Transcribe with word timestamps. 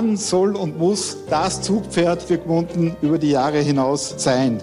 kann, 0.00 0.16
soll 0.16 0.56
und 0.56 0.78
muss 0.78 1.16
das 1.28 1.60
Zugpferd 1.60 2.22
für 2.22 2.38
Gmunden 2.38 2.96
über 3.02 3.18
die 3.18 3.30
Jahre 3.30 3.58
hinaus 3.58 4.14
sein. 4.16 4.58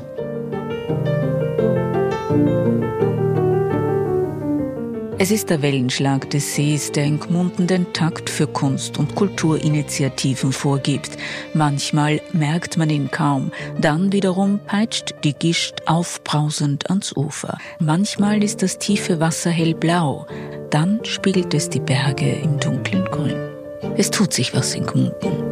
Es 5.19 5.31
ist 5.31 5.49
der 5.49 5.61
Wellenschlag 5.61 6.29
des 6.29 6.55
Sees, 6.55 6.91
der 6.91 7.05
in 7.05 7.19
Gmunden 7.19 7.67
den 7.67 7.91
Takt 7.91 8.29
für 8.29 8.47
Kunst- 8.47 8.99
und 8.99 9.15
Kulturinitiativen 9.15 10.51
vorgibt. 10.51 11.17
Manchmal 11.53 12.21
merkt 12.33 12.77
man 12.77 12.89
ihn 12.89 13.09
kaum, 13.11 13.51
dann 13.79 14.11
wiederum 14.11 14.59
peitscht 14.65 15.15
die 15.23 15.33
Gischt 15.33 15.81
aufbrausend 15.85 16.89
ans 16.89 17.15
Ufer. 17.15 17.57
Manchmal 17.79 18.43
ist 18.43 18.61
das 18.61 18.77
tiefe 18.77 19.19
Wasser 19.19 19.49
hellblau, 19.49 20.27
dann 20.69 20.99
spiegelt 21.03 21.53
es 21.53 21.69
die 21.69 21.79
Berge 21.81 22.31
im 22.31 22.59
dunklen 22.59 23.05
Grün. 23.05 23.56
Es 23.95 24.11
tut 24.11 24.33
sich 24.33 24.53
was 24.53 24.75
in 24.75 24.85
Gmunden. 24.85 25.47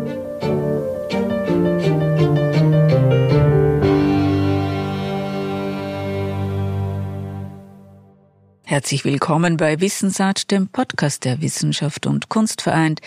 Herzlich 8.64 9.06
willkommen 9.06 9.58
bei 9.58 9.80
Wissensart, 9.80 10.52
dem 10.52 10.68
Podcast 10.68 11.24
der 11.24 11.40
Wissenschaft 11.40 12.08
und 12.08 12.30
Kunst 12.30 12.62
vereint. 12.62 13.00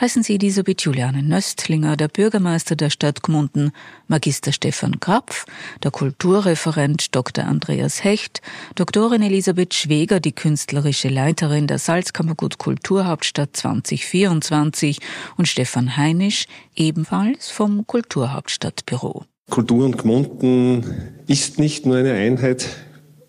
Heißen 0.00 0.22
Sie 0.22 0.34
Elisabeth 0.34 0.82
Juliane 0.82 1.22
Nöstlinger, 1.22 1.96
der 1.96 2.08
Bürgermeister 2.08 2.76
der 2.76 2.90
Stadt 2.90 3.22
Gmunden, 3.22 3.72
Magister 4.08 4.52
Stefan 4.52 5.00
Krapf, 5.00 5.44
der 5.82 5.90
Kulturreferent 5.90 7.14
Dr. 7.14 7.44
Andreas 7.44 8.02
Hecht, 8.02 8.40
Doktorin 8.74 9.22
Elisabeth 9.22 9.74
Schweger, 9.74 10.18
die 10.18 10.32
künstlerische 10.32 11.08
Leiterin 11.08 11.66
der 11.66 11.78
Salzkammergut 11.78 12.58
Kulturhauptstadt 12.58 13.50
2024 13.56 14.98
und 15.36 15.46
Stefan 15.46 15.96
Heinisch, 15.96 16.46
ebenfalls 16.74 17.50
vom 17.50 17.86
Kulturhauptstadtbüro. 17.86 19.24
Kultur 19.50 19.84
und 19.84 19.98
Gmunden 19.98 20.84
ist 21.26 21.58
nicht 21.58 21.84
nur 21.84 21.96
eine 21.96 22.14
Einheit. 22.14 22.66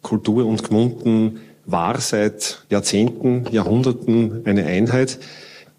Kultur 0.02 0.45
und 0.45 0.64
Gmunden 0.64 1.39
war 1.66 2.00
seit 2.00 2.66
Jahrzehnten, 2.69 3.45
Jahrhunderten 3.52 4.45
eine 4.45 4.66
Einheit. 4.66 5.19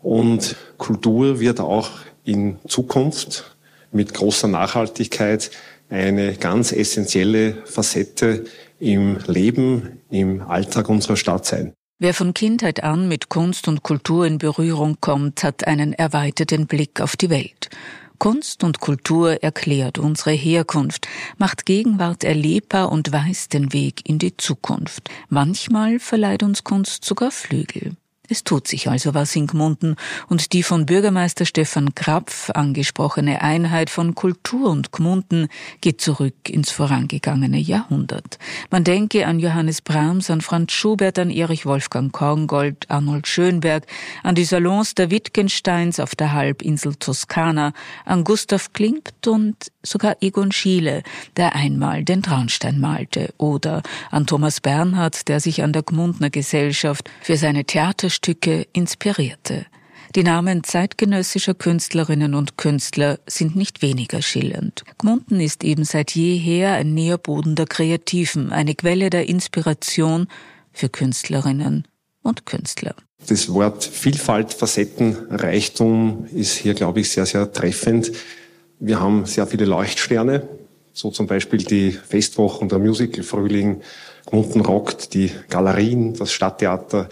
Und 0.04 0.56
Kultur 0.76 1.40
wird 1.40 1.60
auch 1.60 1.88
in 2.24 2.58
Zukunft 2.68 3.56
mit 3.90 4.12
großer 4.12 4.48
Nachhaltigkeit 4.48 5.50
eine 5.88 6.34
ganz 6.34 6.72
essentielle 6.72 7.62
Facette 7.64 8.44
im 8.78 9.16
Leben, 9.26 10.02
im 10.10 10.42
Alltag 10.42 10.90
unserer 10.90 11.16
Stadt 11.16 11.46
sein. 11.46 11.72
Wer 11.98 12.12
von 12.12 12.34
Kindheit 12.34 12.82
an 12.82 13.08
mit 13.08 13.30
Kunst 13.30 13.66
und 13.66 13.82
Kultur 13.82 14.26
in 14.26 14.36
Berührung 14.36 14.98
kommt, 15.00 15.42
hat 15.42 15.66
einen 15.66 15.94
erweiterten 15.94 16.66
Blick 16.66 17.00
auf 17.00 17.16
die 17.16 17.30
Welt. 17.30 17.70
Kunst 18.18 18.62
und 18.62 18.80
Kultur 18.80 19.42
erklärt 19.42 19.98
unsere 19.98 20.32
Herkunft, 20.32 21.08
macht 21.38 21.64
Gegenwart 21.64 22.24
erlebbar 22.24 22.92
und 22.92 23.10
weist 23.10 23.54
den 23.54 23.72
Weg 23.72 24.06
in 24.06 24.18
die 24.18 24.36
Zukunft. 24.36 25.08
Manchmal 25.30 25.98
verleiht 25.98 26.42
uns 26.42 26.62
Kunst 26.62 27.06
sogar 27.06 27.30
Flügel. 27.30 27.96
Es 28.28 28.42
tut 28.42 28.66
sich 28.66 28.88
also 28.88 29.12
was 29.12 29.36
in 29.36 29.46
Gmunden 29.46 29.96
und 30.28 30.54
die 30.54 30.62
von 30.62 30.86
Bürgermeister 30.86 31.44
Stefan 31.44 31.94
Krapf 31.94 32.48
angesprochene 32.50 33.42
Einheit 33.42 33.90
von 33.90 34.14
Kultur 34.14 34.70
und 34.70 34.92
Gmunden 34.92 35.48
geht 35.82 36.00
zurück 36.00 36.48
ins 36.48 36.70
vorangegangene 36.70 37.58
Jahrhundert. 37.58 38.38
Man 38.70 38.82
denke 38.82 39.26
an 39.26 39.40
Johannes 39.40 39.82
Brahms, 39.82 40.30
an 40.30 40.40
Franz 40.40 40.72
Schubert, 40.72 41.18
an 41.18 41.28
Erich 41.28 41.66
Wolfgang 41.66 42.12
Korngold, 42.12 42.90
Arnold 42.90 43.26
Schönberg, 43.26 43.86
an 44.22 44.34
die 44.34 44.44
Salons 44.44 44.94
der 44.94 45.10
Wittgensteins 45.10 46.00
auf 46.00 46.14
der 46.14 46.32
Halbinsel 46.32 46.94
Toskana, 46.94 47.74
an 48.06 48.24
Gustav 48.24 48.72
Klimt 48.72 49.12
und 49.26 49.70
sogar 49.84 50.16
Egon 50.20 50.52
Schiele, 50.52 51.02
der 51.36 51.54
einmal 51.54 52.04
den 52.04 52.22
Traunstein 52.22 52.80
malte, 52.80 53.32
oder 53.38 53.82
an 54.10 54.26
Thomas 54.26 54.60
Bernhard, 54.60 55.28
der 55.28 55.40
sich 55.40 55.62
an 55.62 55.72
der 55.72 55.82
Gmundner 55.82 56.30
Gesellschaft 56.30 57.10
für 57.22 57.36
seine 57.36 57.64
Theater 57.64 58.10
Stücke 58.10 58.66
inspirierte. 58.72 59.66
Die 60.14 60.22
Namen 60.22 60.62
zeitgenössischer 60.62 61.54
Künstlerinnen 61.54 62.34
und 62.34 62.56
Künstler 62.56 63.18
sind 63.26 63.56
nicht 63.56 63.82
weniger 63.82 64.22
schillernd. 64.22 64.84
Gmunden 64.98 65.40
ist 65.40 65.64
eben 65.64 65.84
seit 65.84 66.12
jeher 66.12 66.74
ein 66.74 66.94
Nährboden 66.94 67.56
der 67.56 67.66
Kreativen, 67.66 68.52
eine 68.52 68.76
Quelle 68.76 69.10
der 69.10 69.28
Inspiration 69.28 70.28
für 70.72 70.88
Künstlerinnen 70.88 71.88
und 72.22 72.46
Künstler. 72.46 72.94
Das 73.26 73.52
Wort 73.52 73.84
Vielfalt, 73.84 74.54
Facetten, 74.54 75.16
Reichtum 75.30 76.26
ist 76.32 76.54
hier, 76.58 76.74
glaube 76.74 77.00
ich, 77.00 77.10
sehr, 77.10 77.26
sehr 77.26 77.50
treffend. 77.52 78.12
Wir 78.86 79.00
haben 79.00 79.24
sehr 79.24 79.46
viele 79.46 79.64
Leuchtsterne, 79.64 80.46
so 80.92 81.10
zum 81.10 81.26
Beispiel 81.26 81.60
die 81.60 81.90
Festwochen, 81.90 82.68
der 82.68 82.78
Musical 82.78 83.24
Frühling, 83.24 83.80
Gmunden 84.26 84.60
rockt, 84.60 85.14
die 85.14 85.30
Galerien, 85.48 86.12
das 86.12 86.32
Stadttheater 86.32 87.08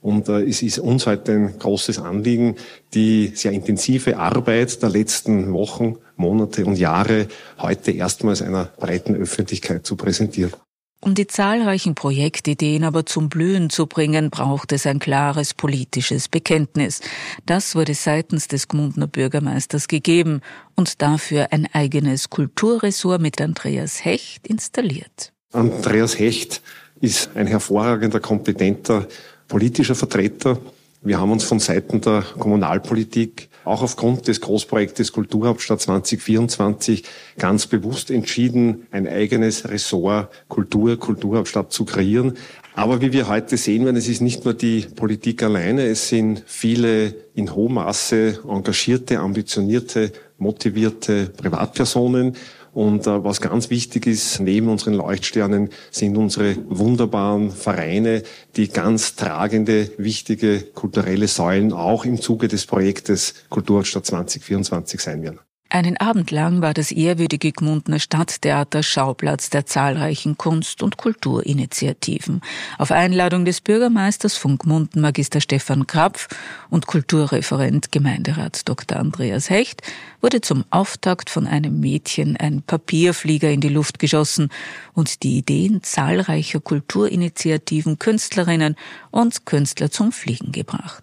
und 0.00 0.28
äh, 0.28 0.44
es 0.44 0.62
ist 0.62 0.78
uns 0.78 1.08
heute 1.08 1.32
ein 1.32 1.58
großes 1.58 1.98
Anliegen, 1.98 2.54
die 2.94 3.32
sehr 3.34 3.50
intensive 3.50 4.16
Arbeit 4.16 4.80
der 4.80 4.90
letzten 4.90 5.52
Wochen, 5.52 5.96
Monate 6.14 6.64
und 6.64 6.78
Jahre 6.78 7.26
heute 7.58 7.90
erstmals 7.90 8.40
einer 8.40 8.66
breiten 8.78 9.16
Öffentlichkeit 9.16 9.84
zu 9.84 9.96
präsentieren. 9.96 10.52
Um 11.00 11.14
die 11.14 11.26
zahlreichen 11.26 11.94
Projektideen 11.94 12.82
aber 12.82 13.06
zum 13.06 13.28
Blühen 13.28 13.70
zu 13.70 13.86
bringen, 13.86 14.30
braucht 14.30 14.72
es 14.72 14.86
ein 14.86 14.98
klares 14.98 15.54
politisches 15.54 16.28
Bekenntnis. 16.28 17.00
Das 17.44 17.74
wurde 17.74 17.94
seitens 17.94 18.48
des 18.48 18.66
Gmundner 18.68 19.06
Bürgermeisters 19.06 19.88
gegeben 19.88 20.40
und 20.74 21.02
dafür 21.02 21.48
ein 21.52 21.68
eigenes 21.72 22.30
Kulturressort 22.30 23.20
mit 23.20 23.40
Andreas 23.40 24.04
Hecht 24.04 24.46
installiert. 24.46 25.32
Andreas 25.52 26.18
Hecht 26.18 26.62
ist 27.00 27.30
ein 27.36 27.46
hervorragender, 27.46 28.20
kompetenter 28.20 29.06
politischer 29.48 29.94
Vertreter. 29.94 30.58
Wir 31.02 31.20
haben 31.20 31.30
uns 31.30 31.44
von 31.44 31.60
Seiten 31.60 32.00
der 32.00 32.24
Kommunalpolitik 32.38 33.48
auch 33.64 33.82
aufgrund 33.82 34.28
des 34.28 34.40
Großprojektes 34.40 35.12
Kulturhauptstadt 35.12 35.80
2024 35.80 37.04
ganz 37.38 37.66
bewusst 37.66 38.10
entschieden, 38.10 38.86
ein 38.90 39.06
eigenes 39.06 39.68
Ressort 39.68 40.30
Kultur, 40.48 40.98
Kulturhauptstadt 40.98 41.72
zu 41.72 41.84
kreieren. 41.84 42.36
Aber 42.74 43.00
wie 43.00 43.12
wir 43.12 43.28
heute 43.28 43.56
sehen 43.56 43.84
werden, 43.84 43.96
es 43.96 44.08
ist 44.08 44.20
nicht 44.20 44.44
nur 44.44 44.54
die 44.54 44.82
Politik 44.82 45.42
alleine, 45.42 45.86
es 45.86 46.08
sind 46.08 46.42
viele 46.46 47.14
in 47.34 47.54
hohem 47.54 47.74
Maße 47.74 48.40
engagierte, 48.46 49.18
ambitionierte, 49.18 50.12
motivierte 50.38 51.32
Privatpersonen 51.36 52.36
und 52.76 53.06
äh, 53.06 53.24
was 53.24 53.40
ganz 53.40 53.70
wichtig 53.70 54.06
ist, 54.06 54.38
neben 54.38 54.68
unseren 54.68 54.92
Leuchtsternen 54.92 55.70
sind 55.90 56.14
unsere 56.18 56.56
wunderbaren 56.68 57.50
Vereine, 57.50 58.22
die 58.56 58.68
ganz 58.68 59.16
tragende, 59.16 59.90
wichtige 59.96 60.60
kulturelle 60.60 61.26
Säulen 61.26 61.72
auch 61.72 62.04
im 62.04 62.20
Zuge 62.20 62.48
des 62.48 62.66
Projektes 62.66 63.32
Kulturstadt 63.48 64.04
2024 64.04 65.00
sein 65.00 65.22
werden. 65.22 65.45
Einen 65.68 65.96
Abend 65.96 66.30
lang 66.30 66.62
war 66.62 66.74
das 66.74 66.92
ehrwürdige 66.92 67.50
Gmundner 67.50 67.98
Stadttheater 67.98 68.84
Schauplatz 68.84 69.50
der 69.50 69.66
zahlreichen 69.66 70.38
Kunst- 70.38 70.80
und 70.80 70.96
Kulturinitiativen. 70.96 72.40
Auf 72.78 72.92
Einladung 72.92 73.44
des 73.44 73.60
Bürgermeisters 73.60 74.36
von 74.36 74.58
Gmunden 74.58 75.00
Magister 75.00 75.40
Stefan 75.40 75.88
Krapf 75.88 76.28
und 76.70 76.86
Kulturreferent 76.86 77.90
Gemeinderat 77.90 78.68
Dr. 78.68 78.96
Andreas 78.96 79.50
Hecht 79.50 79.82
wurde 80.20 80.40
zum 80.40 80.64
Auftakt 80.70 81.30
von 81.30 81.48
einem 81.48 81.80
Mädchen 81.80 82.36
ein 82.36 82.62
Papierflieger 82.62 83.50
in 83.50 83.60
die 83.60 83.68
Luft 83.68 83.98
geschossen 83.98 84.50
und 84.94 85.24
die 85.24 85.38
Ideen 85.38 85.82
zahlreicher 85.82 86.60
Kulturinitiativen, 86.60 87.98
Künstlerinnen 87.98 88.76
und 89.10 89.46
Künstler 89.46 89.90
zum 89.90 90.12
Fliegen 90.12 90.52
gebracht. 90.52 91.02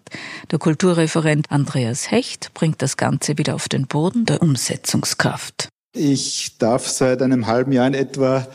Der 0.50 0.58
Kulturreferent 0.58 1.50
Andreas 1.50 2.10
Hecht 2.10 2.52
bringt 2.54 2.80
das 2.80 2.96
Ganze 2.96 3.36
wieder 3.36 3.54
auf 3.54 3.68
den 3.68 3.86
Boden 3.86 4.24
der 4.24 4.42
Umsetzungskraft. 4.54 5.68
Ich 5.96 6.58
darf 6.58 6.88
seit 6.88 7.22
einem 7.22 7.48
halben 7.48 7.72
Jahr 7.72 7.88
in 7.88 7.94
etwa 7.94 8.46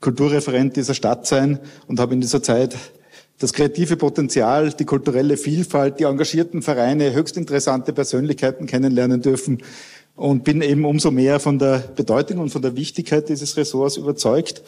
Kulturreferent 0.00 0.76
dieser 0.76 0.94
Stadt 0.94 1.26
sein 1.26 1.58
und 1.88 2.00
habe 2.00 2.14
in 2.14 2.22
dieser 2.22 2.42
Zeit 2.42 2.74
das 3.38 3.52
kreative 3.52 3.96
Potenzial, 3.98 4.72
die 4.72 4.86
kulturelle 4.86 5.36
Vielfalt, 5.36 6.00
die 6.00 6.04
engagierten 6.04 6.62
Vereine, 6.62 7.12
höchst 7.12 7.36
interessante 7.36 7.92
Persönlichkeiten 7.92 8.66
kennenlernen 8.66 9.20
dürfen 9.20 9.62
und 10.16 10.42
bin 10.42 10.62
eben 10.62 10.86
umso 10.86 11.10
mehr 11.10 11.38
von 11.38 11.58
der 11.58 11.78
Bedeutung 11.78 12.38
und 12.38 12.48
von 12.48 12.62
der 12.62 12.74
Wichtigkeit 12.74 13.28
dieses 13.28 13.56
Ressorts 13.58 13.98
überzeugt. 13.98 14.62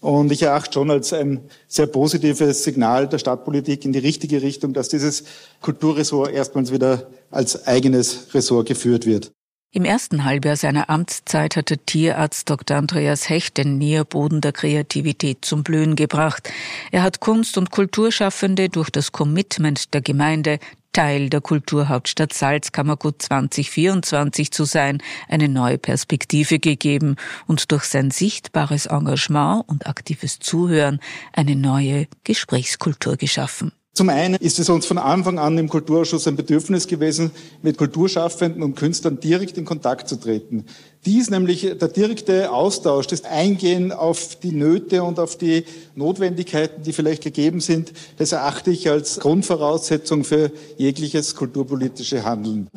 Und 0.00 0.30
ich 0.30 0.42
erachte 0.42 0.74
schon 0.74 0.90
als 0.90 1.14
ein 1.14 1.40
sehr 1.66 1.86
positives 1.86 2.62
Signal 2.62 3.08
der 3.08 3.18
Stadtpolitik 3.18 3.86
in 3.86 3.92
die 3.92 4.00
richtige 4.00 4.42
Richtung, 4.42 4.74
dass 4.74 4.90
dieses 4.90 5.24
Kulturressort 5.62 6.30
erstmals 6.30 6.72
wieder 6.72 7.06
als 7.30 7.66
eigenes 7.66 8.34
Ressort 8.34 8.68
geführt 8.68 9.06
wird. 9.06 9.32
Im 9.76 9.84
ersten 9.84 10.24
Halbjahr 10.24 10.56
seiner 10.56 10.88
Amtszeit 10.88 11.54
hatte 11.54 11.76
Tierarzt 11.76 12.48
Dr. 12.48 12.78
Andreas 12.78 13.28
Hecht 13.28 13.58
den 13.58 13.76
Nährboden 13.76 14.40
der 14.40 14.52
Kreativität 14.52 15.44
zum 15.44 15.64
Blühen 15.64 15.96
gebracht. 15.96 16.50
Er 16.92 17.02
hat 17.02 17.20
Kunst- 17.20 17.58
und 17.58 17.70
Kulturschaffende 17.72 18.70
durch 18.70 18.88
das 18.88 19.12
Commitment 19.12 19.92
der 19.92 20.00
Gemeinde 20.00 20.60
Teil 20.94 21.28
der 21.28 21.42
Kulturhauptstadt 21.42 22.32
Salzkammergut 22.32 23.20
2024 23.20 24.50
zu 24.50 24.64
sein, 24.64 25.02
eine 25.28 25.50
neue 25.50 25.76
Perspektive 25.76 26.58
gegeben 26.58 27.16
und 27.46 27.70
durch 27.70 27.84
sein 27.84 28.10
sichtbares 28.10 28.86
Engagement 28.86 29.68
und 29.68 29.86
aktives 29.86 30.38
Zuhören 30.38 31.00
eine 31.34 31.54
neue 31.54 32.06
Gesprächskultur 32.24 33.18
geschaffen. 33.18 33.72
Zum 33.96 34.10
einen 34.10 34.34
ist 34.34 34.58
es 34.58 34.68
uns 34.68 34.84
von 34.84 34.98
Anfang 34.98 35.38
an 35.38 35.56
im 35.56 35.70
Kulturausschuss 35.70 36.28
ein 36.28 36.36
Bedürfnis 36.36 36.86
gewesen, 36.86 37.30
mit 37.62 37.78
Kulturschaffenden 37.78 38.62
und 38.62 38.74
Künstlern 38.74 39.20
direkt 39.20 39.56
in 39.56 39.64
Kontakt 39.64 40.06
zu 40.06 40.16
treten. 40.16 40.66
Dies 41.06 41.30
nämlich 41.30 41.62
der 41.62 41.88
direkte 41.88 42.52
Austausch, 42.52 43.06
das 43.06 43.24
Eingehen 43.24 43.92
auf 43.92 44.36
die 44.36 44.52
Nöte 44.52 45.02
und 45.02 45.18
auf 45.18 45.38
die 45.38 45.64
Notwendigkeiten, 45.94 46.82
die 46.82 46.92
vielleicht 46.92 47.22
gegeben 47.24 47.60
sind, 47.60 47.94
das 48.18 48.32
erachte 48.32 48.70
ich 48.70 48.90
als 48.90 49.18
Grundvoraussetzung 49.18 50.24
für 50.24 50.52
jegliches 50.76 51.34
kulturpolitische 51.34 52.22
Handeln. 52.22 52.68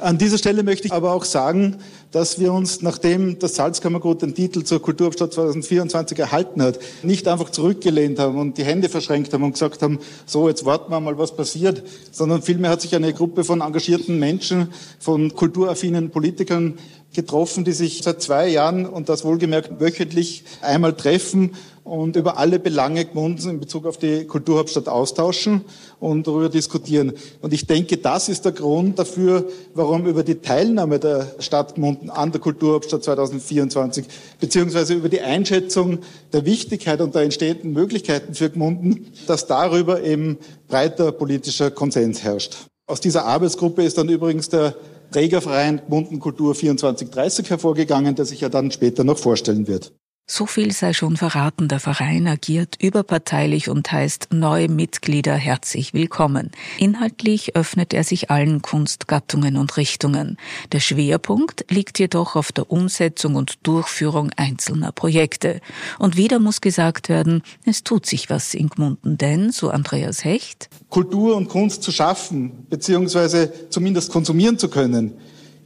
An 0.00 0.16
dieser 0.16 0.38
Stelle 0.38 0.62
möchte 0.62 0.86
ich 0.86 0.92
aber 0.92 1.12
auch 1.12 1.24
sagen, 1.24 1.78
dass 2.12 2.38
wir 2.38 2.52
uns, 2.52 2.82
nachdem 2.82 3.40
das 3.40 3.56
Salzkammergut 3.56 4.22
den 4.22 4.32
Titel 4.32 4.62
zur 4.62 4.80
Kulturhauptstadt 4.80 5.32
2024 5.32 6.16
erhalten 6.20 6.62
hat, 6.62 6.78
nicht 7.02 7.26
einfach 7.26 7.50
zurückgelehnt 7.50 8.20
haben 8.20 8.38
und 8.38 8.58
die 8.58 8.64
Hände 8.64 8.88
verschränkt 8.88 9.34
haben 9.34 9.42
und 9.42 9.54
gesagt 9.54 9.82
haben, 9.82 9.98
so, 10.24 10.48
jetzt 10.48 10.64
warten 10.64 10.92
wir 10.92 11.00
mal, 11.00 11.18
was 11.18 11.34
passiert, 11.34 11.82
sondern 12.12 12.42
vielmehr 12.42 12.70
hat 12.70 12.80
sich 12.80 12.94
eine 12.94 13.12
Gruppe 13.12 13.42
von 13.42 13.60
engagierten 13.60 14.20
Menschen, 14.20 14.68
von 15.00 15.34
kulturaffinen 15.34 16.10
Politikern 16.10 16.78
getroffen, 17.12 17.64
die 17.64 17.72
sich 17.72 18.00
seit 18.04 18.22
zwei 18.22 18.46
Jahren 18.46 18.86
und 18.86 19.08
das 19.08 19.24
wohlgemerkt 19.24 19.80
wöchentlich 19.80 20.44
einmal 20.60 20.92
treffen 20.92 21.56
und 21.88 22.16
über 22.16 22.38
alle 22.38 22.58
Belange 22.58 23.04
Gmundens 23.04 23.46
in 23.46 23.60
Bezug 23.60 23.86
auf 23.86 23.96
die 23.96 24.24
Kulturhauptstadt 24.24 24.88
austauschen 24.88 25.62
und 25.98 26.26
darüber 26.26 26.48
diskutieren. 26.48 27.12
Und 27.40 27.52
ich 27.52 27.66
denke, 27.66 27.96
das 27.96 28.28
ist 28.28 28.44
der 28.44 28.52
Grund 28.52 28.98
dafür, 28.98 29.48
warum 29.74 30.06
über 30.06 30.22
die 30.22 30.36
Teilnahme 30.36 30.98
der 30.98 31.34
Stadt 31.38 31.76
Gmunden 31.76 32.10
an 32.10 32.30
der 32.30 32.40
Kulturhauptstadt 32.40 33.02
2024 33.04 34.06
beziehungsweise 34.38 34.94
über 34.94 35.08
die 35.08 35.20
Einschätzung 35.20 35.98
der 36.32 36.44
Wichtigkeit 36.44 37.00
und 37.00 37.14
der 37.14 37.22
entstehenden 37.22 37.72
Möglichkeiten 37.72 38.34
für 38.34 38.50
Gmunden, 38.50 39.06
dass 39.26 39.46
darüber 39.46 40.02
eben 40.02 40.38
breiter 40.68 41.10
politischer 41.12 41.70
Konsens 41.70 42.22
herrscht. 42.22 42.56
Aus 42.86 43.00
dieser 43.00 43.24
Arbeitsgruppe 43.24 43.82
ist 43.82 43.98
dann 43.98 44.08
übrigens 44.08 44.48
der 44.48 44.74
Trägerverein 45.10 45.80
Gmunden 45.86 46.20
Kultur 46.20 46.54
2430 46.54 47.50
hervorgegangen, 47.50 48.14
der 48.14 48.26
sich 48.26 48.40
ja 48.40 48.48
dann 48.48 48.70
später 48.70 49.04
noch 49.04 49.18
vorstellen 49.18 49.66
wird. 49.66 49.92
So 50.30 50.44
viel 50.44 50.72
sei 50.72 50.92
schon 50.92 51.16
verraten, 51.16 51.68
der 51.68 51.80
Verein 51.80 52.28
agiert 52.28 52.76
überparteilich 52.82 53.70
und 53.70 53.90
heißt 53.90 54.28
neue 54.30 54.68
Mitglieder 54.68 55.34
herzlich 55.34 55.94
willkommen. 55.94 56.50
Inhaltlich 56.78 57.56
öffnet 57.56 57.94
er 57.94 58.04
sich 58.04 58.30
allen 58.30 58.60
Kunstgattungen 58.60 59.56
und 59.56 59.78
Richtungen. 59.78 60.36
Der 60.72 60.80
Schwerpunkt 60.80 61.64
liegt 61.70 61.98
jedoch 61.98 62.36
auf 62.36 62.52
der 62.52 62.70
Umsetzung 62.70 63.36
und 63.36 63.66
Durchführung 63.66 64.30
einzelner 64.36 64.92
Projekte. 64.92 65.62
Und 65.98 66.18
wieder 66.18 66.40
muss 66.40 66.60
gesagt 66.60 67.08
werden, 67.08 67.42
es 67.64 67.82
tut 67.82 68.04
sich 68.04 68.28
was 68.28 68.52
in 68.52 68.68
Gmunden, 68.68 69.16
denn, 69.16 69.50
so 69.50 69.70
Andreas 69.70 70.24
Hecht, 70.24 70.68
Kultur 70.90 71.36
und 71.36 71.48
Kunst 71.48 71.82
zu 71.82 71.90
schaffen, 71.90 72.66
beziehungsweise 72.68 73.50
zumindest 73.70 74.12
konsumieren 74.12 74.58
zu 74.58 74.68
können, 74.68 75.14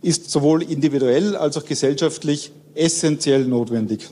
ist 0.03 0.31
sowohl 0.31 0.63
individuell 0.63 1.35
als 1.35 1.57
auch 1.57 1.65
gesellschaftlich 1.65 2.53
essentiell 2.75 3.45
notwendig. 3.45 4.09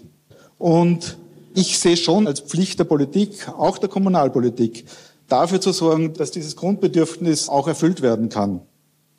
Und 0.61 1.17
ich 1.55 1.79
sehe 1.79 1.97
schon 1.97 2.27
als 2.27 2.41
Pflicht 2.41 2.79
der 2.79 2.85
Politik, 2.85 3.49
auch 3.49 3.79
der 3.79 3.89
Kommunalpolitik, 3.89 4.85
dafür 5.27 5.59
zu 5.61 5.73
sorgen, 5.73 6.12
dass 6.12 6.31
dieses 6.31 6.55
Grundbedürfnis 6.55 7.49
auch 7.49 7.67
erfüllt 7.67 8.03
werden 8.03 8.29
kann. 8.29 8.61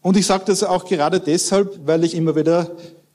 Und 0.03 0.17
ich 0.17 0.27
sage 0.27 0.43
das 0.45 0.63
auch 0.63 0.85
gerade 0.85 1.19
deshalb, 1.19 1.79
weil 1.85 2.03
ich 2.03 2.13
immer 2.13 2.35
wieder 2.35 2.71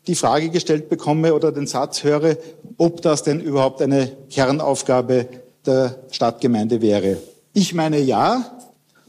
die 0.08 0.16
Frage 0.16 0.50
gestellt 0.50 0.88
bekomme 0.88 1.34
oder 1.34 1.52
den 1.52 1.68
Satz 1.68 2.02
höre, 2.02 2.36
ob 2.78 3.00
das 3.00 3.22
denn 3.22 3.40
überhaupt 3.40 3.80
eine 3.80 4.10
Kernaufgabe 4.28 5.28
der 5.64 5.96
Stadtgemeinde 6.10 6.82
wäre. 6.82 7.18
Ich 7.52 7.74
meine 7.74 8.00
ja. 8.00 8.58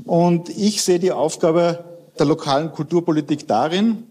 Und 0.06 0.50
ich 0.50 0.84
sehe 0.84 1.00
die 1.00 1.12
Aufgabe 1.12 1.84
der 2.19 2.28
lokalen 2.28 2.72
Kulturpolitik 2.72 3.48
darin, 3.48 4.04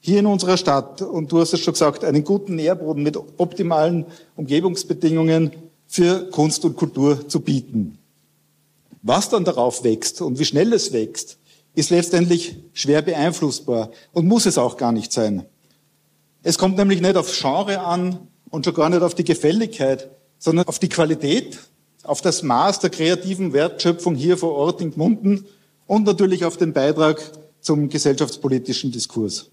hier 0.00 0.20
in 0.20 0.26
unserer 0.26 0.56
Stadt, 0.56 1.02
und 1.02 1.32
du 1.32 1.40
hast 1.40 1.52
es 1.52 1.60
schon 1.60 1.74
gesagt, 1.74 2.04
einen 2.04 2.24
guten 2.24 2.54
Nährboden 2.54 3.02
mit 3.02 3.16
optimalen 3.16 4.06
Umgebungsbedingungen 4.36 5.52
für 5.86 6.30
Kunst 6.30 6.64
und 6.64 6.76
Kultur 6.76 7.28
zu 7.28 7.40
bieten. 7.40 7.98
Was 9.02 9.28
dann 9.28 9.44
darauf 9.44 9.84
wächst 9.84 10.20
und 10.20 10.38
wie 10.38 10.44
schnell 10.44 10.72
es 10.72 10.92
wächst, 10.92 11.38
ist 11.74 11.90
letztendlich 11.90 12.56
schwer 12.72 13.02
beeinflussbar 13.02 13.90
und 14.12 14.26
muss 14.26 14.46
es 14.46 14.58
auch 14.58 14.76
gar 14.76 14.92
nicht 14.92 15.12
sein. 15.12 15.44
Es 16.42 16.58
kommt 16.58 16.76
nämlich 16.76 17.00
nicht 17.00 17.16
auf 17.16 17.32
Genre 17.38 17.80
an 17.80 18.18
und 18.50 18.64
schon 18.64 18.74
gar 18.74 18.88
nicht 18.88 19.02
auf 19.02 19.14
die 19.14 19.24
Gefälligkeit, 19.24 20.10
sondern 20.38 20.66
auf 20.66 20.78
die 20.78 20.88
Qualität, 20.88 21.58
auf 22.04 22.20
das 22.20 22.42
Maß 22.42 22.80
der 22.80 22.90
kreativen 22.90 23.52
Wertschöpfung 23.52 24.14
hier 24.14 24.36
vor 24.36 24.54
Ort 24.54 24.80
in 24.80 24.92
Gmunden 24.92 25.46
und 25.86 26.04
natürlich 26.04 26.44
auf 26.44 26.56
den 26.56 26.72
Beitrag 26.72 27.20
zum 27.60 27.88
gesellschaftspolitischen 27.88 28.92
Diskurs. 28.92 29.50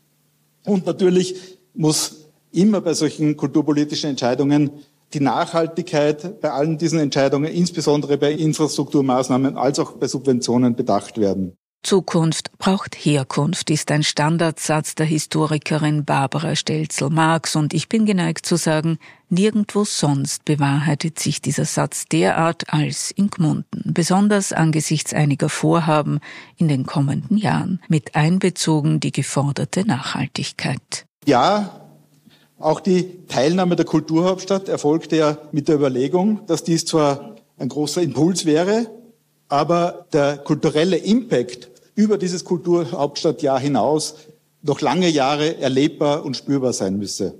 Und 0.65 0.85
natürlich 0.85 1.57
muss 1.73 2.29
immer 2.51 2.81
bei 2.81 2.93
solchen 2.93 3.37
kulturpolitischen 3.37 4.09
Entscheidungen 4.11 4.71
die 5.13 5.19
Nachhaltigkeit 5.19 6.41
bei 6.41 6.51
allen 6.51 6.77
diesen 6.77 6.99
Entscheidungen, 6.99 7.51
insbesondere 7.51 8.17
bei 8.17 8.33
Infrastrukturmaßnahmen 8.33 9.57
als 9.57 9.79
auch 9.79 9.93
bei 9.93 10.07
Subventionen 10.07 10.75
bedacht 10.75 11.17
werden. 11.17 11.57
Zukunft 11.85 12.57
braucht 12.57 12.95
Herkunft 12.95 13.69
ist 13.69 13.91
ein 13.91 14.01
Standardsatz 14.01 14.95
der 14.95 15.05
Historikerin 15.05 16.03
Barbara 16.03 16.55
Stelzel-Marx 16.55 17.55
und 17.55 17.75
ich 17.75 17.89
bin 17.89 18.07
geneigt 18.07 18.47
zu 18.47 18.55
sagen, 18.55 18.97
nirgendwo 19.29 19.85
sonst 19.85 20.45
bewahrheitet 20.45 21.19
sich 21.19 21.43
dieser 21.43 21.65
Satz 21.65 22.05
derart 22.05 22.73
als 22.73 23.11
in 23.11 23.29
Gmunden, 23.29 23.93
besonders 23.93 24.51
angesichts 24.51 25.13
einiger 25.13 25.47
Vorhaben 25.47 26.21
in 26.57 26.69
den 26.69 26.87
kommenden 26.87 27.37
Jahren, 27.37 27.79
mit 27.87 28.15
einbezogen 28.15 28.99
die 28.99 29.11
geforderte 29.11 29.85
Nachhaltigkeit. 29.85 31.05
Ja, 31.27 31.81
auch 32.57 32.79
die 32.79 33.27
Teilnahme 33.27 33.75
der 33.75 33.85
Kulturhauptstadt 33.85 34.69
erfolgte 34.69 35.17
ja 35.17 35.37
mit 35.51 35.67
der 35.67 35.75
Überlegung, 35.75 36.47
dass 36.47 36.63
dies 36.63 36.85
zwar 36.85 37.35
ein 37.59 37.69
großer 37.69 38.01
Impuls 38.01 38.47
wäre, 38.47 38.89
aber 39.49 40.07
der 40.11 40.37
kulturelle 40.37 40.97
Impact 40.97 41.74
über 41.95 42.17
dieses 42.17 42.43
Kulturhauptstadtjahr 42.43 43.59
hinaus 43.59 44.15
noch 44.61 44.81
lange 44.81 45.09
Jahre 45.09 45.57
erlebbar 45.57 46.25
und 46.25 46.35
spürbar 46.37 46.73
sein 46.73 46.97
müsse. 46.97 47.35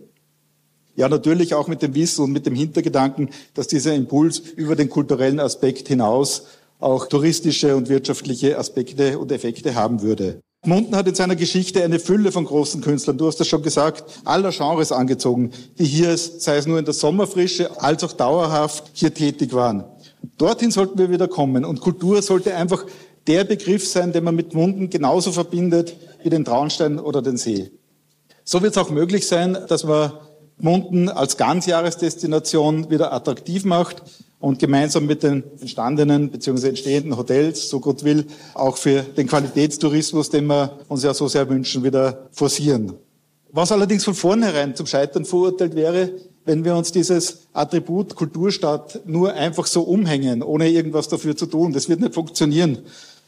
Ja, 0.95 1.09
natürlich 1.09 1.53
auch 1.53 1.67
mit 1.67 1.81
dem 1.81 1.93
Wissen 1.93 2.23
und 2.23 2.31
mit 2.31 2.45
dem 2.45 2.55
Hintergedanken, 2.55 3.29
dass 3.53 3.67
dieser 3.67 3.93
Impuls 3.93 4.39
über 4.39 4.75
den 4.75 4.89
kulturellen 4.89 5.39
Aspekt 5.39 5.89
hinaus 5.89 6.43
auch 6.79 7.07
touristische 7.07 7.75
und 7.75 7.89
wirtschaftliche 7.89 8.57
Aspekte 8.57 9.19
und 9.19 9.31
Effekte 9.31 9.75
haben 9.75 10.01
würde. 10.01 10.39
Munden 10.65 10.95
hat 10.95 11.07
in 11.07 11.15
seiner 11.15 11.35
Geschichte 11.35 11.83
eine 11.83 11.99
Fülle 11.99 12.31
von 12.31 12.45
großen 12.45 12.81
Künstlern, 12.81 13.17
du 13.17 13.27
hast 13.27 13.39
das 13.39 13.47
schon 13.47 13.61
gesagt, 13.61 14.03
aller 14.23 14.51
Genres 14.51 14.91
angezogen, 14.91 15.51
die 15.77 15.85
hier, 15.85 16.17
sei 16.17 16.57
es 16.57 16.65
nur 16.65 16.79
in 16.79 16.85
der 16.85 16.93
Sommerfrische, 16.93 17.81
als 17.81 18.03
auch 18.03 18.13
dauerhaft 18.13 18.89
hier 18.93 19.13
tätig 19.13 19.53
waren. 19.53 19.83
Dorthin 20.37 20.71
sollten 20.71 20.97
wir 20.97 21.11
wieder 21.11 21.27
kommen 21.27 21.65
und 21.65 21.81
Kultur 21.81 22.21
sollte 22.21 22.55
einfach 22.55 22.85
der 23.27 23.43
Begriff 23.43 23.87
sein, 23.87 24.11
den 24.11 24.23
man 24.23 24.35
mit 24.35 24.53
Munden 24.53 24.89
genauso 24.89 25.31
verbindet 25.31 25.95
wie 26.23 26.29
den 26.29 26.45
Traunstein 26.45 26.99
oder 26.99 27.21
den 27.21 27.37
See. 27.37 27.71
So 28.43 28.61
wird 28.61 28.75
es 28.75 28.77
auch 28.77 28.89
möglich 28.89 29.27
sein, 29.27 29.57
dass 29.67 29.83
man 29.83 30.11
Munden 30.57 31.09
als 31.09 31.37
Ganzjahresdestination 31.37 32.89
wieder 32.89 33.11
attraktiv 33.11 33.65
macht 33.65 34.03
und 34.39 34.59
gemeinsam 34.59 35.05
mit 35.05 35.23
den 35.23 35.43
entstandenen 35.59 36.29
bzw. 36.29 36.69
entstehenden 36.69 37.17
Hotels, 37.17 37.69
so 37.69 37.79
Gott 37.79 38.03
will, 38.03 38.25
auch 38.53 38.77
für 38.77 39.01
den 39.01 39.27
Qualitätstourismus, 39.27 40.29
den 40.29 40.45
wir 40.45 40.77
uns 40.87 41.03
ja 41.03 41.13
so 41.13 41.27
sehr 41.27 41.49
wünschen, 41.49 41.83
wieder 41.83 42.27
forcieren. 42.31 42.93
Was 43.51 43.71
allerdings 43.71 44.03
von 44.03 44.13
vornherein 44.13 44.75
zum 44.75 44.85
Scheitern 44.85 45.25
verurteilt 45.25 45.75
wäre, 45.75 46.11
wenn 46.45 46.63
wir 46.63 46.75
uns 46.75 46.91
dieses 46.91 47.47
Attribut 47.53 48.15
Kulturstadt 48.15 49.01
nur 49.05 49.33
einfach 49.33 49.65
so 49.65 49.81
umhängen, 49.81 50.43
ohne 50.43 50.69
irgendwas 50.69 51.07
dafür 51.07 51.35
zu 51.35 51.47
tun. 51.47 51.73
Das 51.73 51.89
wird 51.89 51.99
nicht 51.99 52.13
funktionieren. 52.13 52.79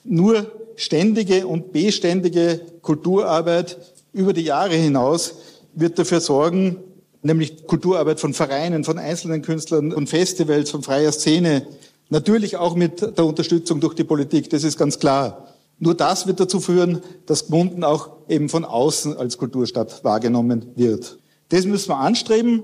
Nur 0.07 0.51
ständige 0.77 1.45
und 1.47 1.73
beständige 1.73 2.61
Kulturarbeit 2.81 3.77
über 4.13 4.31
die 4.31 4.43
Jahre 4.43 4.75
hinaus 4.75 5.35
wird 5.73 5.99
dafür 5.99 6.21
sorgen, 6.21 6.77
nämlich 7.21 7.67
Kulturarbeit 7.67 8.19
von 8.19 8.33
Vereinen, 8.33 8.83
von 8.83 8.97
einzelnen 8.97 9.41
Künstlern, 9.41 9.91
von 9.91 10.07
Festivals, 10.07 10.71
von 10.71 10.81
freier 10.81 11.11
Szene, 11.11 11.67
natürlich 12.09 12.55
auch 12.55 12.75
mit 12.75 13.01
der 13.01 13.25
Unterstützung 13.25 13.79
durch 13.79 13.95
die 13.95 14.03
Politik, 14.03 14.49
das 14.49 14.63
ist 14.63 14.77
ganz 14.77 14.97
klar. 14.97 15.47
Nur 15.79 15.93
das 15.93 16.25
wird 16.25 16.39
dazu 16.39 16.59
führen, 16.59 17.01
dass 17.25 17.47
Gmunden 17.47 17.83
auch 17.83 18.09
eben 18.29 18.49
von 18.49 18.65
außen 18.65 19.15
als 19.17 19.37
Kulturstadt 19.37 20.03
wahrgenommen 20.03 20.71
wird. 20.75 21.19
Das 21.49 21.65
müssen 21.65 21.89
wir 21.89 21.97
anstreben 21.97 22.63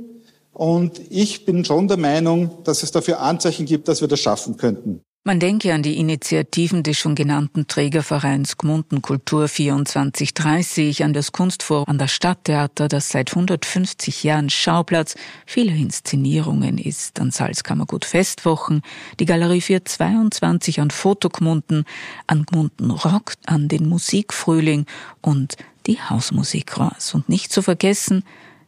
und 0.54 1.02
ich 1.10 1.46
bin 1.46 1.66
schon 1.66 1.88
der 1.88 1.98
Meinung, 1.98 2.52
dass 2.64 2.84
es 2.84 2.92
dafür 2.92 3.20
Anzeichen 3.20 3.66
gibt, 3.66 3.88
dass 3.88 4.02
wir 4.02 4.08
das 4.08 4.20
schaffen 4.20 4.58
könnten. 4.58 5.02
Man 5.26 5.40
denke 5.40 5.74
an 5.74 5.84
die 5.84 6.00
Initiativen 6.00 6.84
des 6.84 6.98
schon 6.98 7.16
genannten 7.16 7.66
Trägervereins 7.68 8.58
Gmunden 8.58 9.02
Kultur 9.02 9.48
2430, 9.48 11.06
an 11.06 11.14
das 11.14 11.32
Kunstforum 11.32 11.88
an 11.88 11.98
das 11.98 12.12
Stadttheater, 12.12 12.90
das 12.90 13.08
seit 13.08 13.30
150 13.30 14.26
Jahren 14.26 14.50
Schauplatz 14.50 15.16
vieler 15.46 15.76
Inszenierungen 15.76 16.78
ist, 16.78 17.22
an 17.22 17.32
Salzkammergut 17.32 18.04
Festwochen, 18.04 18.82
die 19.22 19.26
Galerie 19.26 19.62
422 19.62 20.82
an 20.82 20.92
Fotogmunden, 20.92 21.86
an 22.28 22.44
Gmunden 22.44 22.92
Rock, 22.92 23.36
an 23.46 23.70
den 23.70 23.88
Musikfrühling 23.88 24.88
und 25.22 25.56
die 25.88 26.02
Hausmusikras 26.02 27.14
und 27.14 27.30
nicht 27.30 27.54
zu 27.54 27.62
vergessen 27.62 28.26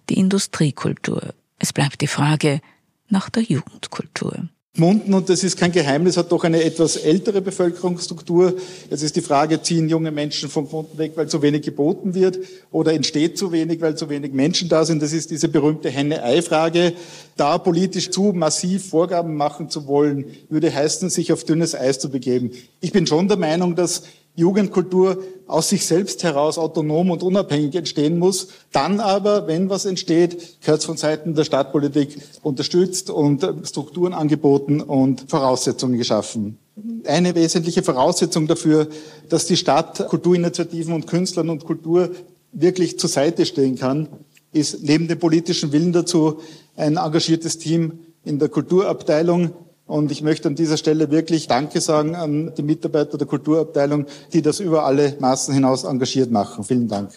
die 0.07 0.17
Industriekultur. 0.17 1.33
Es 1.59 1.73
bleibt 1.73 1.99
die 1.99 2.07
Frage 2.07 2.61
nach 3.09 3.29
der 3.29 3.43
Jugendkultur. 3.43 4.47
Munden, 4.77 5.13
und 5.13 5.29
das 5.29 5.43
ist 5.43 5.57
kein 5.57 5.71
Geheimnis, 5.71 6.17
hat 6.17 6.31
doch 6.31 6.43
eine 6.43 6.61
etwas 6.63 6.97
ältere 6.97 7.41
Bevölkerungsstruktur. 7.41 8.55
Jetzt 8.89 9.03
ist 9.03 9.15
die 9.15 9.21
Frage, 9.21 9.61
ziehen 9.61 9.87
junge 9.87 10.11
Menschen 10.11 10.49
vom 10.49 10.67
Munden 10.69 10.97
weg, 10.97 11.13
weil 11.15 11.29
zu 11.29 11.41
wenig 11.41 11.61
geboten 11.61 12.13
wird, 12.13 12.39
oder 12.71 12.93
entsteht 12.93 13.37
zu 13.37 13.53
wenig, 13.53 13.79
weil 13.79 13.95
zu 13.95 14.09
wenig 14.09 14.33
Menschen 14.33 14.67
da 14.67 14.83
sind? 14.83 15.01
Das 15.01 15.13
ist 15.13 15.31
diese 15.31 15.47
berühmte 15.47 15.89
Henne-Ei-Frage. 15.89 16.93
Da 17.37 17.57
politisch 17.57 18.11
zu 18.11 18.33
massiv 18.33 18.89
Vorgaben 18.89 19.35
machen 19.35 19.69
zu 19.69 19.87
wollen, 19.87 20.25
würde 20.49 20.73
heißen, 20.73 21.09
sich 21.09 21.31
auf 21.31 21.45
dünnes 21.45 21.73
Eis 21.73 21.99
zu 21.99 22.09
begeben. 22.09 22.51
Ich 22.81 22.91
bin 22.91 23.07
schon 23.07 23.27
der 23.29 23.37
Meinung, 23.37 23.75
dass 23.75 24.03
Jugendkultur 24.35 25.23
aus 25.47 25.69
sich 25.69 25.85
selbst 25.85 26.23
heraus 26.23 26.57
autonom 26.57 27.11
und 27.11 27.23
unabhängig 27.23 27.75
entstehen 27.75 28.19
muss. 28.19 28.49
Dann 28.71 28.99
aber, 28.99 29.47
wenn 29.47 29.69
was 29.69 29.85
entsteht, 29.85 30.61
gehört 30.61 30.79
es 30.79 30.85
von 30.85 30.97
Seiten 30.97 31.35
der 31.35 31.45
Stadtpolitik 31.45 32.17
unterstützt 32.41 33.09
und 33.09 33.47
Strukturen 33.63 34.13
angeboten 34.13 34.81
und 34.81 35.25
Voraussetzungen 35.29 35.97
geschaffen. 35.97 36.57
Eine 37.05 37.35
wesentliche 37.35 37.83
Voraussetzung 37.83 38.47
dafür, 38.47 38.87
dass 39.29 39.45
die 39.45 39.57
Stadt 39.57 40.07
Kulturinitiativen 40.09 40.93
und 40.93 41.07
Künstlern 41.07 41.49
und 41.49 41.65
Kultur 41.65 42.09
wirklich 42.51 42.99
zur 42.99 43.09
Seite 43.09 43.45
stehen 43.45 43.77
kann, 43.77 44.09
ist 44.51 44.83
neben 44.83 45.07
dem 45.07 45.19
politischen 45.19 45.71
Willen 45.71 45.93
dazu 45.93 46.39
ein 46.75 46.97
engagiertes 46.97 47.57
Team 47.57 47.99
in 48.23 48.39
der 48.39 48.49
Kulturabteilung, 48.49 49.51
und 49.87 50.11
ich 50.11 50.21
möchte 50.21 50.47
an 50.47 50.55
dieser 50.55 50.77
Stelle 50.77 51.11
wirklich 51.11 51.47
Danke 51.47 51.81
sagen 51.81 52.15
an 52.15 52.53
die 52.55 52.63
Mitarbeiter 52.63 53.17
der 53.17 53.27
Kulturabteilung, 53.27 54.05
die 54.33 54.41
das 54.41 54.59
über 54.59 54.85
alle 54.85 55.15
Maßen 55.19 55.53
hinaus 55.53 55.83
engagiert 55.83 56.31
machen. 56.31 56.63
Vielen 56.63 56.87
Dank. 56.87 57.11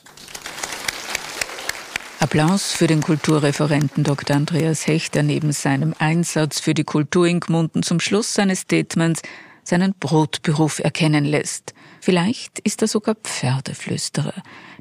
Applaus 2.20 2.72
für 2.72 2.88
den 2.88 3.00
Kulturreferenten 3.00 4.04
Dr. 4.04 4.36
Andreas 4.36 4.86
Hecht, 4.86 5.14
der 5.14 5.22
neben 5.22 5.52
seinem 5.52 5.94
Einsatz 5.98 6.60
für 6.60 6.74
die 6.74 6.84
Kultur 6.84 7.26
in 7.26 7.40
Gmunden 7.40 7.82
zum 7.82 8.00
Schluss 8.00 8.34
seines 8.34 8.60
Statements 8.60 9.22
seinen 9.62 9.94
Brotberuf 9.98 10.80
erkennen 10.80 11.24
lässt. 11.24 11.74
Vielleicht 12.00 12.58
ist 12.60 12.82
er 12.82 12.88
sogar 12.88 13.14
Pferdeflüsterer. 13.14 14.34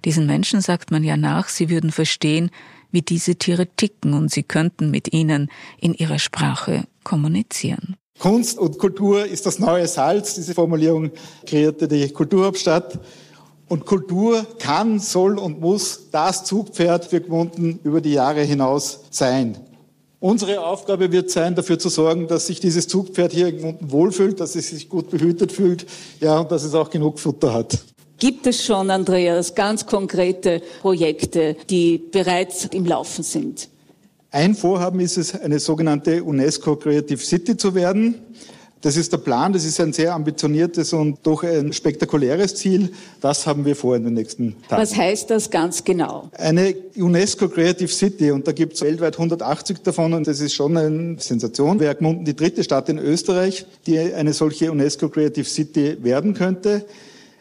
Diesen 0.04 0.26
Menschen 0.26 0.62
sagt 0.62 0.92
man 0.92 1.04
ja 1.04 1.18
nach, 1.18 1.50
sie 1.50 1.70
würden 1.70 1.92
verstehen, 1.92 2.52
wie 2.92 3.02
diese 3.02 3.36
Tiere 3.36 3.68
ticken 3.68 4.14
und 4.14 4.32
sie 4.32 4.44
könnten 4.44 4.92
mit 4.92 5.14
ihnen 5.14 5.50
in 5.80 5.94
ihrer 5.94 6.20
Sprache 6.20 6.86
kommunizieren. 7.04 7.96
Kunst 8.20 8.58
und 8.58 8.80
Kultur 8.80 9.26
ist 9.26 9.46
das 9.46 9.60
neue 9.60 9.88
Salz. 9.88 10.36
Diese 10.36 10.54
Formulierung 10.54 11.12
kreierte 11.46 11.88
die 11.88 12.10
Kulturhauptstadt. 12.10 13.00
Und 13.70 13.86
Kultur 13.86 14.46
kann, 14.60 15.00
soll 15.00 15.38
und 15.38 15.60
muss 15.60 16.10
das 16.12 16.46
Zugpferd 16.46 17.06
für 17.06 17.22
Gmunden 17.22 17.80
über 17.84 18.02
die 18.02 18.14
Jahre 18.14 18.42
hinaus 18.42 19.02
sein. 19.12 19.58
Unsere 20.20 20.66
Aufgabe 20.66 21.12
wird 21.12 21.30
sein, 21.30 21.54
dafür 21.54 21.78
zu 21.78 21.90
sorgen, 21.90 22.28
dass 22.28 22.48
sich 22.48 22.60
dieses 22.60 22.88
Zugpferd 22.88 23.34
hier 23.34 23.50
in 23.50 23.58
Gmunden 23.60 23.92
wohlfühlt, 23.92 24.40
dass 24.40 24.56
es 24.56 24.70
sich 24.70 24.90
gut 24.90 25.12
behütet 25.12 25.52
fühlt, 25.52 25.86
ja, 26.20 26.40
und 26.40 26.52
dass 26.52 26.64
es 26.64 26.74
auch 26.74 26.90
genug 26.90 27.20
Futter 27.20 27.54
hat. 27.54 27.78
Gibt 28.20 28.48
es 28.48 28.66
schon, 28.66 28.90
Andreas, 28.90 29.54
ganz 29.54 29.86
konkrete 29.86 30.62
Projekte, 30.82 31.56
die 31.70 32.00
bereits 32.00 32.66
im 32.66 32.86
Laufen 32.86 33.24
sind? 33.24 33.70
Ein 34.32 34.56
Vorhaben 34.56 35.00
ist 35.00 35.18
es, 35.18 35.40
eine 35.40 35.60
sogenannte 35.60 36.24
UNESCO 36.24 36.76
Creative 36.76 37.20
City 37.20 37.56
zu 37.56 37.76
werden. 37.76 38.16
Das 38.82 38.96
ist 38.96 39.12
der 39.12 39.18
Plan, 39.18 39.54
das 39.54 39.66
ist 39.66 39.80
ein 39.80 39.94
sehr 39.94 40.14
ambitioniertes 40.14 40.94
und 40.94 41.20
doch 41.24 41.44
ein 41.44 41.74
spektakuläres 41.74 42.56
Ziel. 42.56 42.92
Das 43.22 43.46
haben 43.46 43.66
wir 43.66 43.76
vor 43.76 43.96
in 43.96 44.04
den 44.04 44.14
nächsten 44.14 44.56
Tagen. 44.68 44.82
Was 44.82 44.96
heißt 44.96 45.30
das 45.30 45.50
ganz 45.50 45.84
genau? 45.84 46.30
Eine 46.38 46.76
UNESCO 46.96 47.50
Creative 47.50 47.88
City 47.88 48.32
und 48.32 48.48
da 48.48 48.52
gibt 48.52 48.74
es 48.74 48.82
weltweit 48.82 49.14
180 49.14 49.80
davon 49.84 50.14
und 50.14 50.28
das 50.28 50.40
ist 50.40 50.54
schon 50.54 50.78
eine 50.78 51.18
Sensation. 51.20 51.80
Wäre 51.80 51.96
Gmunden 51.96 52.26
die 52.26 52.36
dritte 52.36 52.64
Stadt 52.64 52.90
in 52.90 53.00
Österreich, 53.00 53.66
die 53.86 54.00
eine 54.00 54.34
solche 54.34 54.72
UNESCO 54.72 55.10
Creative 55.10 55.46
City 55.46 55.98
werden 56.02 56.34
könnte. 56.34 56.86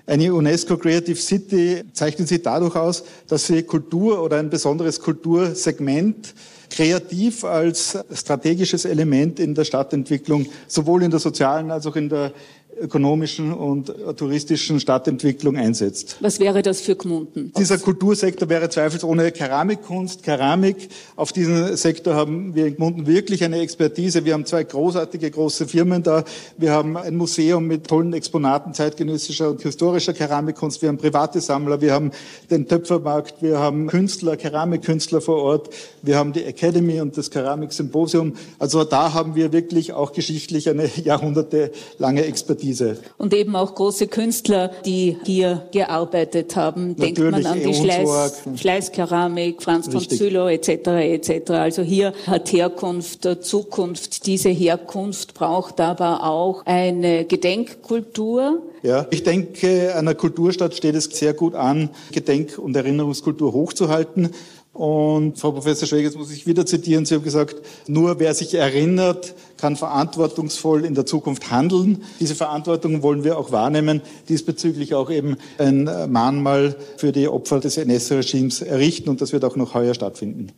Eine 0.09 0.33
UNESCO 0.33 0.77
Creative 0.77 1.17
City 1.17 1.83
zeichnet 1.93 2.29
sich 2.29 2.41
dadurch 2.41 2.77
aus, 2.77 3.03
dass 3.27 3.49
sie 3.49 3.65
Kultur 3.65 4.23
oder 4.23 4.39
ein 4.39 4.51
besonderes 4.51 5.01
Kultursegment 5.01 6.33
kreativ 6.71 7.45
als 7.45 7.99
strategisches 8.13 8.85
Element 8.85 9.41
in 9.41 9.55
der 9.55 9.65
Stadtentwicklung, 9.65 10.47
sowohl 10.69 11.03
in 11.03 11.11
der 11.11 11.19
sozialen 11.21 11.73
als 11.73 11.87
auch 11.87 11.97
in 11.97 12.09
der 12.09 12.33
ökonomischen 12.81 13.53
und 13.53 13.93
touristischen 14.17 14.81
Stadtentwicklung 14.81 15.57
einsetzt. 15.57 16.17
Was 16.21 16.41
wäre 16.41 16.63
das 16.63 16.81
für 16.81 16.95
Gmunden? 16.95 17.53
Dieser 17.57 17.79
Kultursektor 17.79 18.49
wäre 18.49 18.69
zweifelsohne 18.69 19.33
Keramikkunst, 19.33 20.23
Keramik. 20.23 20.89
Auf 21.17 21.33
diesen 21.33 21.77
Sektor 21.77 22.15
haben 22.15 22.55
wir 22.55 22.67
in 22.67 22.77
Gmunden 22.77 23.07
wirklich 23.07 23.43
eine 23.45 23.61
Expertise. 23.61 24.25
Wir 24.25 24.35
haben 24.35 24.45
zwei 24.45 24.65
großartige 24.65 25.31
große 25.31 25.67
Firmen 25.67 26.03
da. 26.03 26.25
Wir 26.59 26.73
haben 26.73 26.97
ein 26.97 27.17
Museum 27.17 27.67
mit 27.67 27.87
tollen 27.87 28.13
Exponaten 28.13 28.75
zeitgenössischer 28.75 29.51
und 29.51 29.63
historischer 29.63 30.13
Keramikkunst. 30.13 30.83
Wir 30.83 30.91
haben 30.91 30.99
private 30.99 31.41
Sammler. 31.41 31.81
Wir 31.81 31.95
haben 31.95 32.11
den 32.51 32.69
Töpfermarkt. 32.69 33.43
Wir 33.43 33.59
haben 33.59 33.87
Künstler, 33.87 34.37
Keramikkünstler 34.37 35.21
vor 35.21 35.43
Ort. 35.43 35.71
Wir 36.03 36.17
haben 36.17 36.33
die 36.33 36.45
Academy 36.45 37.01
und 37.01 37.17
das 37.17 37.31
Keramiksymposium. 37.31 38.35
Also 38.59 38.85
da 38.85 39.15
haben 39.15 39.35
wir 39.35 39.53
wirklich 39.53 39.93
auch 39.93 40.13
geschichtlich 40.13 40.69
eine 40.69 40.91
jahrhundertelange 41.05 42.25
Expertise. 42.25 42.66
Expertise. 42.71 42.99
Und 43.19 43.35
eben 43.35 43.57
auch 43.57 43.75
große 43.75 44.07
Künstler, 44.07 44.71
die 44.85 45.17
hier 45.25 45.69
gearbeitet 45.73 46.57
haben. 46.57 46.97
Denkt 46.97 47.19
man 47.19 47.45
an 47.47 47.61
die 47.61 47.75
Schleiß, 47.75 48.43
Schleißkeramik, 48.57 49.63
Franz 49.63 49.89
von. 49.89 50.07
Zülow 50.07 50.49
etc. 50.49 50.89
etc. 50.89 51.51
Also 51.51 51.83
hier 51.83 52.13
hat 52.27 52.53
Herkunft 52.53 53.29
Zukunft. 53.43 54.27
Diese 54.27 54.49
Herkunft 54.49 55.35
braucht 55.35 55.81
aber 55.81 56.25
auch 56.25 56.65
eine 56.65 57.25
Gedenkkultur. 57.25 58.63
Ja, 58.83 59.07
ich 59.11 59.25
denke, 59.25 59.95
einer 59.97 60.15
Kulturstadt 60.15 60.75
steht 60.75 60.95
es 60.95 61.05
sehr 61.07 61.35
gut 61.35 61.55
an, 61.55 61.91
Gedenk- 62.13 62.59
und 62.59 62.77
Erinnerungskultur 62.77 63.53
hochzuhalten. 63.53 64.31
Und 64.77 65.39
Frau 65.39 65.53
Professor 65.53 65.89
Schweg, 65.89 66.05
jetzt 66.05 66.19
muss 66.19 66.31
ich 66.31 66.47
wieder 66.47 66.67
zitieren, 66.67 67.07
Sie 67.07 67.15
haben 67.15 67.25
gesagt, 67.25 67.57
nur 67.87 68.21
wer 68.21 68.35
sich 68.35 68.55
erinnert, 68.55 69.35
kann 69.57 69.75
verantwortungsvoll 69.75 70.85
in 70.85 70.95
der 70.95 71.07
Zukunft 71.07 71.51
handeln. 71.51 72.05
Diese 72.21 72.35
Verantwortung 72.35 73.03
wollen 73.03 73.25
wir 73.25 73.39
auch 73.39 73.53
wahrnehmen, 73.53 74.03
diesbezüglich 74.29 74.95
auch 74.95 75.11
eben 75.11 75.39
ein 75.57 75.85
Mahnmal 76.09 76.77
für 76.99 77.11
die 77.11 77.27
Opfer 77.27 77.61
des 77.61 77.79
NS-Regimes 77.79 78.61
errichten 78.61 79.09
und 79.09 79.23
das 79.23 79.33
wird 79.33 79.47
auch 79.47 79.57
noch 79.57 79.73
heuer 79.73 79.95
stattfinden. 79.95 80.53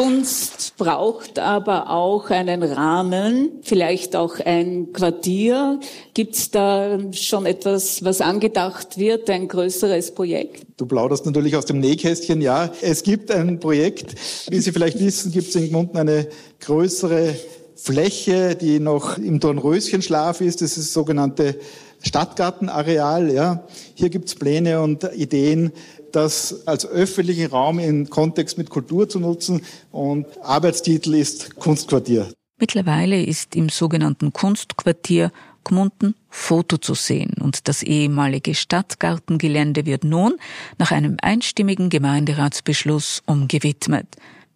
Kunst 0.00 0.78
braucht 0.78 1.38
aber 1.38 1.90
auch 1.90 2.30
einen 2.30 2.62
Rahmen, 2.62 3.50
vielleicht 3.60 4.16
auch 4.16 4.40
ein 4.40 4.94
Quartier. 4.94 5.78
Gibt 6.14 6.36
es 6.36 6.50
da 6.50 6.98
schon 7.12 7.44
etwas, 7.44 8.02
was 8.02 8.22
angedacht 8.22 8.96
wird, 8.96 9.28
ein 9.28 9.46
größeres 9.46 10.14
Projekt? 10.14 10.64
Du 10.78 10.86
plauderst 10.86 11.26
natürlich 11.26 11.54
aus 11.54 11.66
dem 11.66 11.80
Nähkästchen. 11.80 12.40
Ja, 12.40 12.72
es 12.80 13.02
gibt 13.02 13.30
ein 13.30 13.60
Projekt. 13.60 14.14
Wie 14.48 14.60
Sie 14.60 14.72
vielleicht 14.72 14.98
wissen, 15.00 15.32
gibt 15.32 15.48
es 15.48 15.54
in 15.56 15.68
Gmunden 15.68 15.98
eine 15.98 16.28
größere 16.60 17.34
Fläche, 17.76 18.56
die 18.56 18.80
noch 18.80 19.18
im 19.18 19.38
Dornröschenschlaf 19.38 20.40
ist. 20.40 20.62
Das 20.62 20.78
ist 20.78 20.86
das 20.86 20.92
sogenannte 20.94 21.56
Stadtgartenareal. 22.00 23.30
Ja. 23.30 23.64
Hier 23.94 24.08
gibt 24.08 24.28
es 24.28 24.34
Pläne 24.34 24.80
und 24.80 25.04
Ideen, 25.14 25.72
das 26.12 26.66
als 26.66 26.86
öffentlichen 26.86 27.46
Raum 27.46 27.78
in 27.78 28.10
Kontext 28.10 28.58
mit 28.58 28.70
Kultur 28.70 29.08
zu 29.08 29.20
nutzen. 29.20 29.62
Und 29.90 30.26
Arbeitstitel 30.42 31.14
ist 31.14 31.56
Kunstquartier. 31.56 32.32
Mittlerweile 32.58 33.22
ist 33.22 33.56
im 33.56 33.70
sogenannten 33.70 34.32
Kunstquartier 34.32 35.32
Gmunden 35.64 36.14
Foto 36.28 36.78
zu 36.78 36.94
sehen 36.94 37.34
und 37.40 37.68
das 37.68 37.82
ehemalige 37.82 38.54
Stadtgartengelände 38.54 39.84
wird 39.84 40.04
nun 40.04 40.36
nach 40.78 40.90
einem 40.90 41.16
einstimmigen 41.20 41.90
Gemeinderatsbeschluss 41.90 43.22
umgewidmet. 43.26 44.06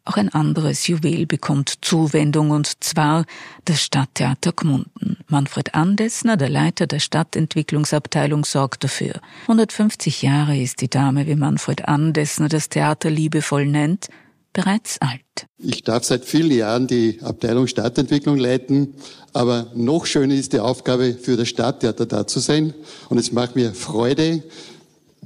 Auch 0.06 0.16
ein 0.16 0.28
anderes 0.28 0.86
Juwel 0.86 1.24
bekommt 1.24 1.78
Zuwendung 1.80 2.50
und 2.50 2.84
zwar 2.84 3.24
das 3.64 3.80
Stadttheater 3.80 4.52
Gmunden. 4.52 5.16
Manfred 5.28 5.74
Andesner, 5.74 6.36
der 6.36 6.50
Leiter 6.50 6.86
der 6.86 6.98
Stadtentwicklungsabteilung, 6.98 8.44
sorgt 8.44 8.84
dafür. 8.84 9.14
150 9.42 10.20
Jahre 10.20 10.58
ist 10.58 10.82
die 10.82 10.90
Dame, 10.90 11.26
wie 11.26 11.36
Manfred 11.36 11.88
Andesner 11.88 12.50
das 12.50 12.68
Theater 12.68 13.08
liebevoll 13.08 13.64
nennt, 13.64 14.08
bereits 14.52 15.00
alt. 15.00 15.46
Ich 15.58 15.82
darf 15.82 16.04
seit 16.04 16.26
vielen 16.26 16.50
Jahren 16.50 16.86
die 16.86 17.20
Abteilung 17.22 17.66
Stadtentwicklung 17.66 18.36
leiten, 18.36 18.94
aber 19.32 19.72
noch 19.74 20.04
schöner 20.04 20.34
ist 20.34 20.52
die 20.52 20.60
Aufgabe, 20.60 21.14
für 21.14 21.38
das 21.38 21.48
Stadttheater 21.48 22.04
da 22.04 22.26
zu 22.26 22.40
sein. 22.40 22.74
Und 23.08 23.16
es 23.16 23.32
macht 23.32 23.56
mir 23.56 23.72
Freude, 23.72 24.42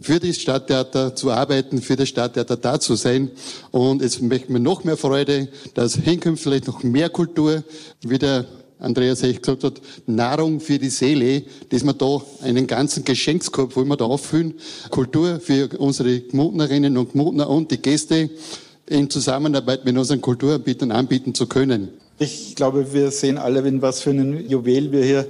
für 0.00 0.20
das 0.20 0.36
Stadttheater 0.36 1.14
zu 1.14 1.30
arbeiten, 1.30 1.80
für 1.80 1.96
das 1.96 2.08
Stadttheater 2.08 2.56
da 2.56 2.80
zu 2.80 2.94
sein. 2.94 3.30
Und 3.70 4.02
es 4.02 4.20
macht 4.20 4.50
mir 4.50 4.60
noch 4.60 4.84
mehr 4.84 4.96
Freude, 4.96 5.48
dass 5.74 5.96
hinkünftig 5.96 6.66
noch 6.66 6.82
mehr 6.82 7.08
Kultur, 7.10 7.62
wie 8.02 8.18
der 8.18 8.46
Andreas 8.78 9.22
Hecht 9.22 9.42
gesagt 9.42 9.64
hat, 9.64 9.80
Nahrung 10.06 10.60
für 10.60 10.78
die 10.78 10.88
Seele, 10.88 11.42
dass 11.70 11.84
wir 11.84 11.94
da 11.94 12.22
einen 12.42 12.66
ganzen 12.66 13.04
Geschenkskorb 13.04 13.74
wollen 13.74 13.88
wir 13.88 13.96
da 13.96 14.04
auffüllen. 14.04 14.54
Kultur 14.90 15.40
für 15.40 15.68
unsere 15.78 16.20
Gmutnerinnen 16.20 16.96
und 16.96 17.12
Gmutner 17.12 17.50
und 17.50 17.70
die 17.70 17.78
Gäste 17.78 18.30
in 18.86 19.10
Zusammenarbeit 19.10 19.84
mit 19.84 19.96
unseren 19.96 20.20
Kulturanbietern 20.20 20.92
anbieten 20.92 21.34
zu 21.34 21.46
können. 21.46 21.88
Ich 22.20 22.56
glaube, 22.56 22.92
wir 22.92 23.10
sehen 23.10 23.38
alle, 23.38 23.80
was 23.82 24.00
für 24.00 24.10
einem 24.10 24.48
Juwel 24.48 24.90
wir 24.92 25.04
hier 25.04 25.26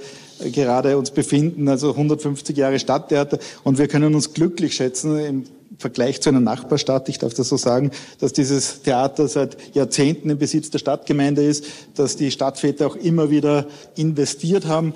gerade 0.53 0.99
uns 0.99 1.11
befinden, 1.11 1.69
also 1.69 1.91
150 1.91 2.57
Jahre 2.57 2.79
Stadttheater. 2.79 3.39
Und 3.65 3.79
wir 3.79 3.89
können 3.89 4.15
uns 4.15 4.33
glücklich 4.33 4.75
schätzen 4.75 5.19
im 5.19 5.45
Vergleich 5.79 6.21
zu 6.21 6.31
einer 6.31 6.41
Nachbarstadt, 6.41 7.09
ich 7.09 7.19
darf 7.19 7.35
das 7.35 7.49
so 7.49 7.57
sagen, 7.57 7.93
dass 8.19 8.33
dieses 8.33 8.83
Theater 8.83 9.29
seit 9.29 9.57
Jahrzehnten 9.77 10.29
im 10.29 10.39
Besitz 10.39 10.71
der 10.71 10.81
Stadtgemeinde 10.81 11.45
ist, 11.45 11.67
dass 11.95 12.17
die 12.17 12.33
Stadtväter 12.33 12.89
auch 12.89 12.97
immer 12.97 13.31
wieder 13.31 13.67
investiert 13.95 14.67
haben 14.67 14.93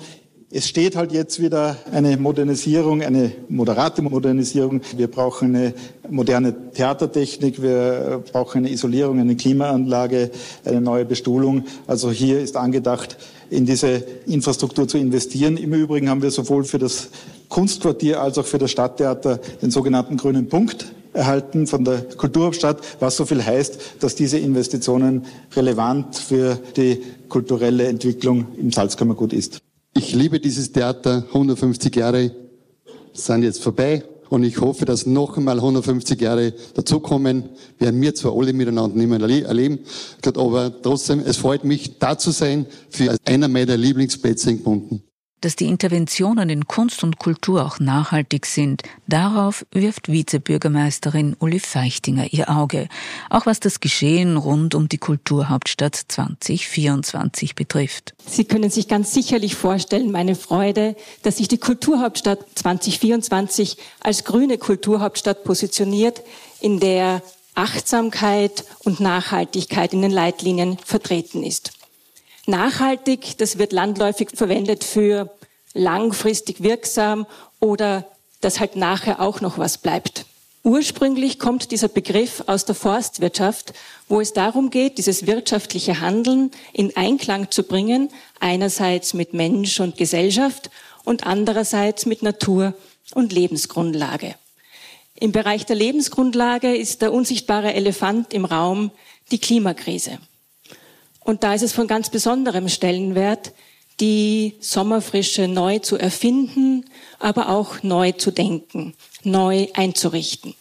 es 0.55 0.69
steht 0.69 0.95
halt 0.95 1.11
jetzt 1.11 1.41
wieder 1.41 1.77
eine 1.91 2.15
Modernisierung, 2.15 3.01
eine 3.01 3.31
moderate 3.49 4.03
Modernisierung. 4.03 4.81
Wir 4.95 5.07
brauchen 5.07 5.55
eine 5.55 5.73
moderne 6.07 6.53
Theatertechnik, 6.73 7.59
wir 7.59 8.23
brauchen 8.31 8.59
eine 8.59 8.69
Isolierung, 8.69 9.19
eine 9.19 9.35
Klimaanlage, 9.35 10.29
eine 10.63 10.79
neue 10.79 11.05
Bestuhlung. 11.05 11.63
Also 11.87 12.11
hier 12.11 12.39
ist 12.39 12.55
angedacht, 12.55 13.17
in 13.53 13.65
diese 13.65 14.03
Infrastruktur 14.25 14.87
zu 14.87 14.97
investieren. 14.97 15.57
Im 15.57 15.73
Übrigen 15.73 16.09
haben 16.09 16.21
wir 16.21 16.31
sowohl 16.31 16.63
für 16.63 16.79
das 16.79 17.09
Kunstquartier 17.49 18.21
als 18.21 18.37
auch 18.37 18.45
für 18.45 18.57
das 18.57 18.71
Stadttheater 18.71 19.39
den 19.61 19.71
sogenannten 19.71 20.17
grünen 20.17 20.49
Punkt 20.49 20.91
erhalten 21.13 21.67
von 21.67 21.85
der 21.85 22.01
Kulturhauptstadt, 22.17 22.81
was 22.99 23.15
so 23.15 23.25
viel 23.25 23.43
heißt, 23.43 23.97
dass 23.99 24.15
diese 24.15 24.39
Investitionen 24.39 25.25
relevant 25.55 26.15
für 26.15 26.59
die 26.75 27.01
kulturelle 27.29 27.85
Entwicklung 27.87 28.47
im 28.57 28.71
Salzkammergut 28.71 29.33
ist. 29.33 29.59
Ich 29.95 30.13
liebe 30.13 30.39
dieses 30.39 30.71
Theater. 30.71 31.23
150 31.27 31.95
Jahre 31.95 32.31
sind 33.13 33.43
jetzt 33.43 33.61
vorbei. 33.61 34.03
Und 34.33 34.43
ich 34.43 34.59
hoffe, 34.61 34.85
dass 34.85 35.05
noch 35.05 35.37
einmal 35.37 35.57
150 35.57 36.19
Jahre 36.19 36.55
dazukommen. 36.73 37.49
Werden 37.77 38.01
wir 38.01 38.15
zwar 38.15 38.35
alle 38.35 38.51
miteinander 38.51 38.97
nicht 38.97 39.07
mehr 39.07 39.45
erleben, 39.45 39.77
aber 40.25 40.81
trotzdem, 40.81 41.19
es 41.23 41.37
freut 41.37 41.63
mich, 41.63 41.99
da 41.99 42.17
zu 42.17 42.31
sein, 42.31 42.65
für 42.89 43.15
einer 43.25 43.47
meiner 43.47 43.77
Lieblingsplätze 43.77 44.49
in 44.49 44.63
Gmunden. 44.63 45.03
Dass 45.43 45.57
die 45.57 45.67
Interventionen 45.67 46.49
in 46.49 46.69
Kunst 46.69 47.03
und 47.03 47.19
Kultur 47.19 47.65
auch 47.65 47.77
nachhaltig 47.81 48.45
sind, 48.45 48.83
darauf 49.07 49.65
wirft 49.73 50.09
Vizebürgermeisterin 50.09 51.35
Uli 51.37 51.59
Feichtinger 51.59 52.31
ihr 52.31 52.49
Auge, 52.49 52.87
auch 53.29 53.45
was 53.45 53.59
das 53.59 53.81
Geschehen 53.81 54.37
rund 54.37 54.73
um 54.73 54.87
die 54.87 54.99
Kulturhauptstadt 54.99 55.95
2024 56.07 57.55
betrifft. 57.55 58.13
Sie 58.25 58.45
können 58.45 58.69
sich 58.69 58.87
ganz 58.87 59.13
sicherlich 59.13 59.55
vorstellen, 59.55 60.13
meine 60.13 60.35
Freude, 60.35 60.95
dass 61.23 61.39
sich 61.39 61.49
die 61.49 61.57
Kulturhauptstadt 61.57 62.39
2024 62.55 63.75
als 63.99 64.23
grüne 64.23 64.57
Kulturhauptstadt 64.57 65.43
positioniert, 65.43 66.21
in 66.61 66.79
der 66.79 67.21
Achtsamkeit 67.53 68.63
und 68.85 69.01
Nachhaltigkeit 69.01 69.91
in 69.91 70.03
den 70.03 70.11
Leitlinien 70.11 70.77
vertreten 70.77 71.43
ist. 71.43 71.73
Nachhaltig, 72.45 73.37
das 73.37 73.57
wird 73.57 73.71
landläufig 73.71 74.29
verwendet 74.33 74.83
für 74.83 75.33
langfristig 75.73 76.61
wirksam 76.61 77.25
oder 77.59 78.05
dass 78.41 78.59
halt 78.59 78.75
nachher 78.75 79.21
auch 79.21 79.39
noch 79.39 79.57
was 79.57 79.77
bleibt. 79.77 80.25
Ursprünglich 80.65 81.39
kommt 81.39 81.71
dieser 81.71 81.89
Begriff 81.89 82.43
aus 82.47 82.63
der 82.63 82.75
Forstwirtschaft, 82.75 83.73
wo 84.07 84.21
es 84.21 84.31
darum 84.31 84.69
geht, 84.69 84.97
dieses 84.97 85.27
wirtschaftliche 85.27 85.99
Handeln 85.99 86.51
in 86.71 86.95
Einklang 86.95 87.51
zu 87.51 87.63
bringen, 87.63 88.09
einerseits 88.39 89.13
mit 89.13 89.33
Mensch 89.33 89.79
und 89.81 89.97
Gesellschaft 89.97 90.69
und 91.03 91.25
andererseits 91.25 92.05
mit 92.05 92.23
Natur 92.23 92.73
und 93.13 93.33
Lebensgrundlage. 93.33 94.35
Im 95.15 95.31
Bereich 95.31 95.65
der 95.65 95.75
Lebensgrundlage 95.75 96.75
ist 96.75 97.01
der 97.01 97.13
unsichtbare 97.13 97.73
Elefant 97.73 98.33
im 98.33 98.45
Raum 98.45 98.91
die 99.31 99.39
Klimakrise. 99.39 100.19
Und 101.23 101.43
da 101.43 101.53
ist 101.53 101.61
es 101.61 101.73
von 101.73 101.87
ganz 101.87 102.09
besonderem 102.09 102.69
Stellenwert, 102.69 103.53
die 103.99 104.55
Sommerfrische 104.59 105.47
neu 105.47 105.79
zu 105.79 105.97
erfinden, 105.97 106.85
aber 107.19 107.49
auch 107.49 107.83
neu 107.83 108.11
zu 108.11 108.31
denken, 108.31 108.95
neu 109.23 109.67
einzurichten. 109.73 110.55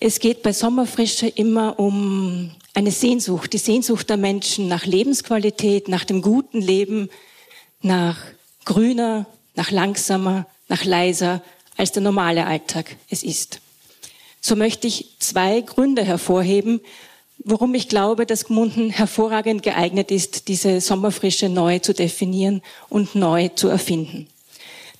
Es 0.00 0.20
geht 0.20 0.42
bei 0.42 0.52
Sommerfrische 0.52 1.28
immer 1.28 1.78
um 1.78 2.52
eine 2.74 2.90
Sehnsucht, 2.90 3.52
die 3.52 3.58
Sehnsucht 3.58 4.08
der 4.10 4.16
Menschen 4.16 4.68
nach 4.68 4.86
Lebensqualität, 4.86 5.88
nach 5.88 6.04
dem 6.04 6.22
guten 6.22 6.60
Leben, 6.60 7.08
nach 7.82 8.18
grüner, 8.64 9.26
nach 9.54 9.70
langsamer, 9.70 10.46
nach 10.68 10.84
leiser, 10.84 11.42
als 11.76 11.92
der 11.92 12.02
normale 12.02 12.46
Alltag 12.46 12.96
es 13.08 13.22
ist. 13.22 13.60
So 14.40 14.54
möchte 14.54 14.86
ich 14.86 15.16
zwei 15.18 15.60
Gründe 15.60 16.04
hervorheben, 16.04 16.80
Worum 17.44 17.74
ich 17.74 17.88
glaube, 17.88 18.26
dass 18.26 18.46
Gmunden 18.46 18.90
hervorragend 18.90 19.62
geeignet 19.62 20.10
ist, 20.10 20.48
diese 20.48 20.80
Sommerfrische 20.80 21.48
neu 21.48 21.78
zu 21.78 21.94
definieren 21.94 22.62
und 22.88 23.14
neu 23.14 23.48
zu 23.48 23.68
erfinden. 23.68 24.26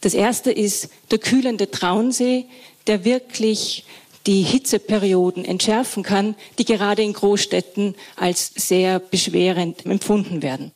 Das 0.01 0.15
erste 0.15 0.53
ist 0.53 0.91
der 1.11 1.19
kühlende 1.19 1.71
Traunsee, 1.71 2.47
der 2.87 3.05
wirklich 3.05 3.85
die 4.27 4.43
Hitzeperioden 4.43 5.45
entschärfen 5.45 6.03
kann, 6.03 6.35
die 6.59 6.65
gerade 6.65 7.03
in 7.03 7.15
Großstädten 7.15 7.95
als 8.15 8.53
sehr 8.55 8.99
beschwerend 8.99 9.87
empfunden 9.87 10.43
werden. 10.43 10.73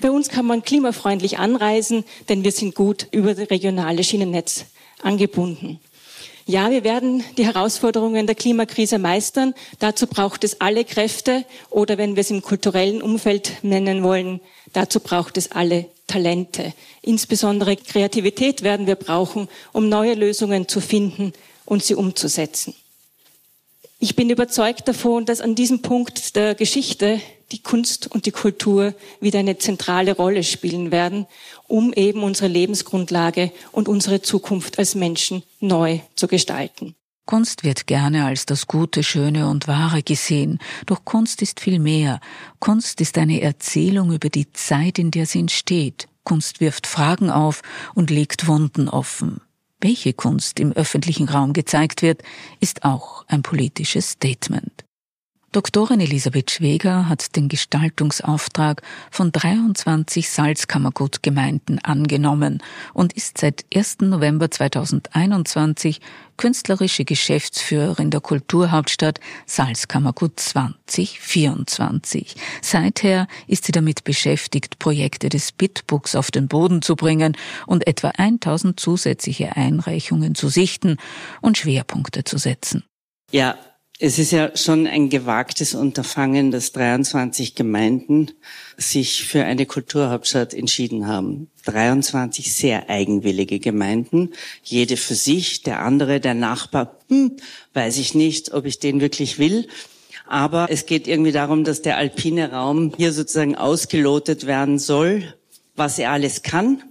Bei 0.00 0.10
uns 0.10 0.28
kann 0.28 0.46
man 0.46 0.62
klimafreundlich 0.62 1.38
anreisen, 1.38 2.04
denn 2.28 2.44
wir 2.44 2.52
sind 2.52 2.74
gut 2.74 3.06
über 3.10 3.34
das 3.34 3.50
regionale 3.50 4.02
Schienennetz 4.02 4.64
angebunden. 5.02 5.80
Ja, 6.46 6.70
wir 6.70 6.84
werden 6.84 7.24
die 7.38 7.46
Herausforderungen 7.46 8.26
der 8.26 8.34
Klimakrise 8.34 8.98
meistern. 8.98 9.54
Dazu 9.78 10.06
braucht 10.06 10.44
es 10.44 10.60
alle 10.60 10.84
Kräfte 10.84 11.46
oder 11.70 11.96
wenn 11.96 12.16
wir 12.16 12.20
es 12.20 12.30
im 12.30 12.42
kulturellen 12.42 13.00
Umfeld 13.00 13.52
nennen 13.62 14.02
wollen, 14.02 14.40
dazu 14.74 15.00
braucht 15.00 15.38
es 15.38 15.52
alle 15.52 15.86
Talente. 16.06 16.74
Insbesondere 17.00 17.76
Kreativität 17.76 18.62
werden 18.62 18.86
wir 18.86 18.96
brauchen, 18.96 19.48
um 19.72 19.88
neue 19.88 20.12
Lösungen 20.12 20.68
zu 20.68 20.82
finden 20.82 21.32
und 21.64 21.82
sie 21.82 21.94
umzusetzen. 21.94 22.74
Ich 23.98 24.14
bin 24.14 24.28
überzeugt 24.28 24.86
davon, 24.86 25.24
dass 25.24 25.40
an 25.40 25.54
diesem 25.54 25.80
Punkt 25.80 26.36
der 26.36 26.54
Geschichte 26.54 27.22
die 27.52 27.62
Kunst 27.62 28.10
und 28.10 28.26
die 28.26 28.30
Kultur 28.30 28.94
wieder 29.20 29.38
eine 29.38 29.58
zentrale 29.58 30.16
Rolle 30.16 30.42
spielen 30.42 30.90
werden, 30.90 31.26
um 31.66 31.92
eben 31.92 32.22
unsere 32.22 32.48
Lebensgrundlage 32.48 33.52
und 33.72 33.88
unsere 33.88 34.22
Zukunft 34.22 34.78
als 34.78 34.94
Menschen 34.94 35.42
neu 35.60 36.00
zu 36.16 36.28
gestalten. 36.28 36.94
Kunst 37.26 37.64
wird 37.64 37.86
gerne 37.86 38.26
als 38.26 38.44
das 38.44 38.66
Gute, 38.66 39.02
Schöne 39.02 39.48
und 39.48 39.66
Wahre 39.66 40.02
gesehen, 40.02 40.58
doch 40.84 41.04
Kunst 41.04 41.40
ist 41.40 41.60
viel 41.60 41.78
mehr. 41.78 42.20
Kunst 42.58 43.00
ist 43.00 43.16
eine 43.16 43.40
Erzählung 43.40 44.12
über 44.12 44.28
die 44.28 44.52
Zeit, 44.52 44.98
in 44.98 45.10
der 45.10 45.24
sie 45.24 45.40
entsteht. 45.40 46.06
Kunst 46.24 46.60
wirft 46.60 46.86
Fragen 46.86 47.30
auf 47.30 47.62
und 47.94 48.10
legt 48.10 48.46
Wunden 48.46 48.88
offen 48.88 49.40
welche 49.84 50.14
Kunst 50.14 50.60
im 50.60 50.72
öffentlichen 50.72 51.28
Raum 51.28 51.52
gezeigt 51.52 52.00
wird, 52.00 52.22
ist 52.58 52.84
auch 52.84 53.26
ein 53.28 53.42
politisches 53.42 54.12
Statement. 54.12 54.83
Doktorin 55.54 56.00
Elisabeth 56.00 56.50
Schweger 56.50 57.08
hat 57.08 57.36
den 57.36 57.46
Gestaltungsauftrag 57.48 58.82
von 59.12 59.30
23 59.30 60.28
Salzkammergutgemeinden 60.28 61.78
angenommen 61.78 62.60
und 62.92 63.12
ist 63.12 63.38
seit 63.38 63.64
1. 63.72 63.98
November 64.00 64.50
2021 64.50 66.00
künstlerische 66.36 67.04
Geschäftsführerin 67.04 68.10
der 68.10 68.20
Kulturhauptstadt 68.20 69.20
Salzkammergut 69.46 70.40
2024. 70.40 72.34
Seither 72.60 73.28
ist 73.46 73.66
sie 73.66 73.72
damit 73.72 74.02
beschäftigt, 74.02 74.80
Projekte 74.80 75.28
des 75.28 75.52
Bitbooks 75.52 76.16
auf 76.16 76.32
den 76.32 76.48
Boden 76.48 76.82
zu 76.82 76.96
bringen 76.96 77.36
und 77.68 77.86
etwa 77.86 78.08
1000 78.08 78.80
zusätzliche 78.80 79.54
Einreichungen 79.54 80.34
zu 80.34 80.48
sichten 80.48 80.96
und 81.40 81.58
Schwerpunkte 81.58 82.24
zu 82.24 82.38
setzen. 82.38 82.82
Ja, 83.30 83.56
es 84.00 84.18
ist 84.18 84.32
ja 84.32 84.56
schon 84.56 84.88
ein 84.88 85.08
gewagtes 85.08 85.74
Unterfangen, 85.74 86.50
dass 86.50 86.72
23 86.72 87.54
Gemeinden 87.54 88.32
sich 88.76 89.24
für 89.24 89.44
eine 89.44 89.66
Kulturhauptstadt 89.66 90.52
entschieden 90.52 91.06
haben. 91.06 91.48
23 91.66 92.52
sehr 92.52 92.90
eigenwillige 92.90 93.60
Gemeinden, 93.60 94.32
jede 94.64 94.96
für 94.96 95.14
sich, 95.14 95.62
der 95.62 95.80
andere, 95.80 96.18
der 96.18 96.34
Nachbar, 96.34 96.98
hm, 97.08 97.36
weiß 97.72 97.98
ich 97.98 98.14
nicht, 98.14 98.52
ob 98.52 98.64
ich 98.64 98.80
den 98.80 99.00
wirklich 99.00 99.38
will. 99.38 99.68
Aber 100.26 100.66
es 100.70 100.86
geht 100.86 101.06
irgendwie 101.06 101.32
darum, 101.32 101.62
dass 101.62 101.82
der 101.82 101.96
alpine 101.96 102.50
Raum 102.50 102.92
hier 102.96 103.12
sozusagen 103.12 103.54
ausgelotet 103.54 104.46
werden 104.46 104.80
soll, 104.80 105.34
was 105.76 105.98
er 105.98 106.10
alles 106.10 106.42
kann 106.42 106.82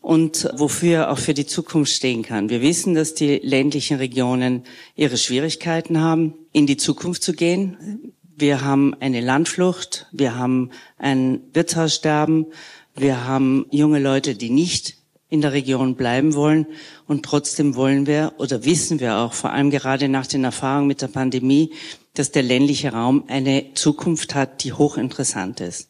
und 0.00 0.48
wofür 0.54 1.10
auch 1.10 1.18
für 1.18 1.34
die 1.34 1.46
Zukunft 1.46 1.92
stehen 1.92 2.22
kann. 2.22 2.48
Wir 2.48 2.62
wissen, 2.62 2.94
dass 2.94 3.14
die 3.14 3.40
ländlichen 3.42 3.98
Regionen 3.98 4.62
ihre 4.94 5.16
Schwierigkeiten 5.16 6.00
haben, 6.00 6.34
in 6.52 6.66
die 6.66 6.76
Zukunft 6.76 7.22
zu 7.22 7.32
gehen. 7.32 8.12
Wir 8.36 8.62
haben 8.62 8.94
eine 9.00 9.20
Landflucht, 9.20 10.06
wir 10.12 10.36
haben 10.36 10.70
ein 10.98 11.40
Wirtshaussterben, 11.52 12.46
wir 12.94 13.26
haben 13.26 13.66
junge 13.70 13.98
Leute, 13.98 14.34
die 14.34 14.50
nicht 14.50 14.96
in 15.28 15.40
der 15.40 15.52
Region 15.52 15.96
bleiben 15.96 16.34
wollen. 16.34 16.66
Und 17.06 17.24
trotzdem 17.24 17.74
wollen 17.74 18.06
wir 18.06 18.34
oder 18.38 18.64
wissen 18.64 19.00
wir 19.00 19.16
auch, 19.16 19.32
vor 19.32 19.50
allem 19.50 19.70
gerade 19.70 20.08
nach 20.08 20.26
den 20.26 20.44
Erfahrungen 20.44 20.86
mit 20.86 21.02
der 21.02 21.08
Pandemie, 21.08 21.72
dass 22.14 22.30
der 22.30 22.42
ländliche 22.42 22.92
Raum 22.92 23.24
eine 23.28 23.74
Zukunft 23.74 24.34
hat, 24.34 24.64
die 24.64 24.72
hochinteressant 24.72 25.60
ist. 25.60 25.88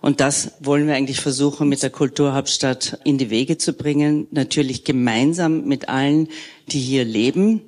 Und 0.00 0.20
das 0.20 0.52
wollen 0.60 0.86
wir 0.86 0.94
eigentlich 0.94 1.20
versuchen, 1.20 1.68
mit 1.68 1.82
der 1.82 1.90
Kulturhauptstadt 1.90 3.00
in 3.04 3.18
die 3.18 3.30
Wege 3.30 3.58
zu 3.58 3.72
bringen. 3.72 4.28
Natürlich 4.30 4.84
gemeinsam 4.84 5.64
mit 5.64 5.88
allen, 5.88 6.28
die 6.68 6.80
hier 6.80 7.04
leben 7.04 7.62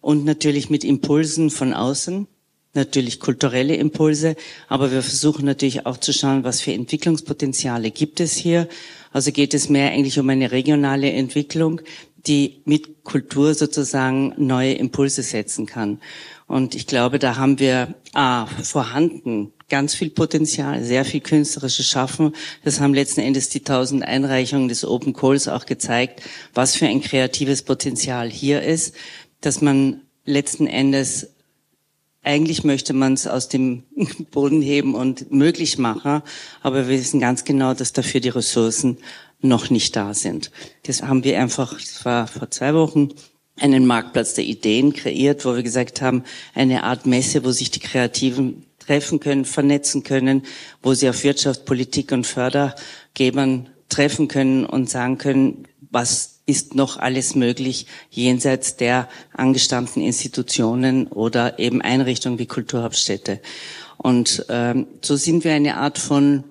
und 0.00 0.24
natürlich 0.24 0.70
mit 0.70 0.84
Impulsen 0.84 1.50
von 1.50 1.72
außen. 1.72 2.26
Natürlich 2.74 3.20
kulturelle 3.20 3.76
Impulse, 3.76 4.34
aber 4.66 4.90
wir 4.90 5.02
versuchen 5.02 5.44
natürlich 5.44 5.84
auch 5.84 5.98
zu 5.98 6.14
schauen, 6.14 6.42
was 6.42 6.62
für 6.62 6.72
Entwicklungspotenziale 6.72 7.90
gibt 7.90 8.18
es 8.18 8.34
hier. 8.34 8.66
Also 9.12 9.30
geht 9.30 9.52
es 9.52 9.68
mehr 9.68 9.90
eigentlich 9.90 10.18
um 10.18 10.30
eine 10.30 10.52
regionale 10.52 11.12
Entwicklung, 11.12 11.82
die 12.26 12.62
mit 12.64 13.04
Kultur 13.04 13.54
sozusagen 13.54 14.32
neue 14.38 14.72
Impulse 14.72 15.22
setzen 15.22 15.66
kann. 15.66 16.00
Und 16.52 16.74
ich 16.74 16.86
glaube, 16.86 17.18
da 17.18 17.36
haben 17.36 17.58
wir 17.60 17.94
ah, 18.12 18.44
vorhanden 18.62 19.54
ganz 19.70 19.94
viel 19.94 20.10
Potenzial, 20.10 20.84
sehr 20.84 21.06
viel 21.06 21.22
künstlerisches 21.22 21.88
Schaffen. 21.88 22.34
Das 22.62 22.78
haben 22.78 22.92
letzten 22.92 23.22
Endes 23.22 23.48
die 23.48 23.60
tausend 23.60 24.02
Einreichungen 24.02 24.68
des 24.68 24.84
Open 24.84 25.14
Calls 25.14 25.48
auch 25.48 25.64
gezeigt, 25.64 26.20
was 26.52 26.76
für 26.76 26.86
ein 26.86 27.00
kreatives 27.00 27.62
Potenzial 27.62 28.28
hier 28.28 28.60
ist, 28.60 28.94
dass 29.40 29.62
man 29.62 30.02
letzten 30.26 30.66
Endes 30.66 31.30
eigentlich 32.22 32.64
möchte 32.64 32.92
man 32.92 33.14
es 33.14 33.26
aus 33.26 33.48
dem 33.48 33.84
Boden 34.30 34.60
heben 34.60 34.94
und 34.94 35.32
möglich 35.32 35.78
machen, 35.78 36.20
aber 36.60 36.86
wir 36.86 36.98
wissen 36.98 37.18
ganz 37.18 37.44
genau, 37.44 37.72
dass 37.72 37.94
dafür 37.94 38.20
die 38.20 38.28
Ressourcen 38.28 38.98
noch 39.40 39.70
nicht 39.70 39.96
da 39.96 40.12
sind. 40.12 40.50
Das 40.82 41.00
haben 41.00 41.24
wir 41.24 41.40
einfach, 41.40 41.72
das 41.72 42.04
war 42.04 42.26
vor 42.26 42.50
zwei 42.50 42.74
Wochen, 42.74 43.08
einen 43.58 43.86
Marktplatz 43.86 44.34
der 44.34 44.44
Ideen 44.44 44.92
kreiert, 44.92 45.44
wo 45.44 45.54
wir 45.54 45.62
gesagt 45.62 46.00
haben, 46.00 46.24
eine 46.54 46.84
Art 46.84 47.06
Messe, 47.06 47.44
wo 47.44 47.50
sich 47.52 47.70
die 47.70 47.80
Kreativen 47.80 48.64
treffen 48.78 49.20
können, 49.20 49.44
vernetzen 49.44 50.02
können, 50.02 50.42
wo 50.82 50.94
sie 50.94 51.08
auf 51.08 51.22
Wirtschaft, 51.22 51.64
Politik 51.64 52.12
und 52.12 52.26
Fördergebern 52.26 53.68
treffen 53.88 54.28
können 54.28 54.64
und 54.64 54.90
sagen 54.90 55.18
können, 55.18 55.68
was 55.90 56.40
ist 56.46 56.74
noch 56.74 56.96
alles 56.96 57.34
möglich 57.34 57.86
jenseits 58.10 58.76
der 58.76 59.08
angestammten 59.32 60.02
Institutionen 60.02 61.06
oder 61.06 61.58
eben 61.58 61.80
Einrichtungen 61.80 62.38
wie 62.38 62.46
Kulturhauptstädte. 62.46 63.40
Und 63.96 64.44
ähm, 64.48 64.86
so 65.02 65.14
sind 65.14 65.44
wir 65.44 65.52
eine 65.52 65.76
Art 65.76 65.98
von, 65.98 66.42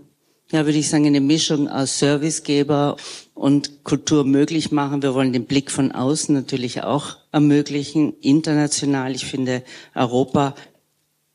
ja, 0.51 0.65
würde 0.65 0.77
ich 0.77 0.89
sagen, 0.89 1.05
eine 1.05 1.21
Mischung 1.21 1.67
aus 1.67 1.99
Servicegeber 1.99 2.97
und 3.33 3.83
Kultur 3.83 4.25
möglich 4.25 4.71
machen. 4.71 5.01
Wir 5.01 5.13
wollen 5.13 5.33
den 5.33 5.45
Blick 5.45 5.71
von 5.71 5.91
außen 5.91 6.35
natürlich 6.35 6.83
auch 6.83 7.17
ermöglichen, 7.31 8.13
international. 8.21 9.15
Ich 9.15 9.25
finde, 9.25 9.63
Europa 9.95 10.55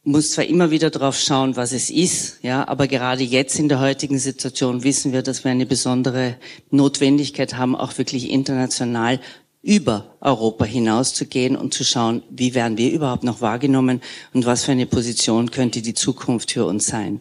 muss 0.05 0.33
zwar 0.33 0.45
immer 0.45 0.71
wieder 0.71 0.91
drauf 0.91 1.19
schauen, 1.19 1.57
was 1.57 1.73
es 1.73 1.91
ist, 1.91 2.39
ja, 2.43 2.69
aber 2.69 2.87
gerade 2.87 3.25
jetzt 3.25 3.59
in 3.59 3.69
der 3.69 3.81
heutigen 3.81 4.21
Situation 4.21 4.85
wissen 4.85 5.13
wir, 5.13 5.23
dass 5.23 5.43
wir 5.43 5.51
eine 5.51 5.67
besondere 5.67 6.37
Notwendigkeit 6.71 7.55
haben, 7.57 7.75
auch 7.75 7.99
wirklich 7.99 8.31
international 8.31 9.19
über 9.63 10.15
Europa 10.21 10.65
hinauszugehen 10.65 11.57
und 11.57 11.75
zu 11.75 11.85
schauen, 11.85 12.23
wie 12.31 12.55
werden 12.55 12.79
wir 12.79 12.93
überhaupt 12.93 13.25
noch 13.25 13.41
wahrgenommen 13.41 14.01
und 14.33 14.47
was 14.47 14.63
für 14.63 14.71
eine 14.71 14.87
Position 14.87 15.51
könnte 15.51 15.83
die 15.83 15.95
Zukunft 15.95 16.53
für 16.53 16.67
uns 16.67 16.87
sein. 16.87 17.21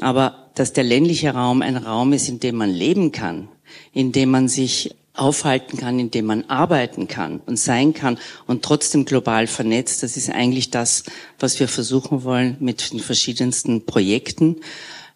Aber 0.00 0.41
dass 0.54 0.72
der 0.72 0.84
ländliche 0.84 1.30
Raum 1.34 1.62
ein 1.62 1.76
Raum 1.76 2.12
ist, 2.12 2.28
in 2.28 2.40
dem 2.40 2.56
man 2.56 2.70
leben 2.70 3.12
kann, 3.12 3.48
in 3.92 4.12
dem 4.12 4.30
man 4.30 4.48
sich 4.48 4.94
aufhalten 5.14 5.76
kann, 5.78 5.98
in 5.98 6.10
dem 6.10 6.24
man 6.24 6.44
arbeiten 6.48 7.06
kann 7.06 7.40
und 7.44 7.58
sein 7.58 7.92
kann 7.92 8.18
und 8.46 8.62
trotzdem 8.62 9.04
global 9.04 9.46
vernetzt. 9.46 10.02
Das 10.02 10.16
ist 10.16 10.30
eigentlich 10.30 10.70
das, 10.70 11.04
was 11.38 11.60
wir 11.60 11.68
versuchen 11.68 12.24
wollen 12.24 12.56
mit 12.60 12.92
den 12.92 13.00
verschiedensten 13.00 13.84
Projekten. 13.84 14.56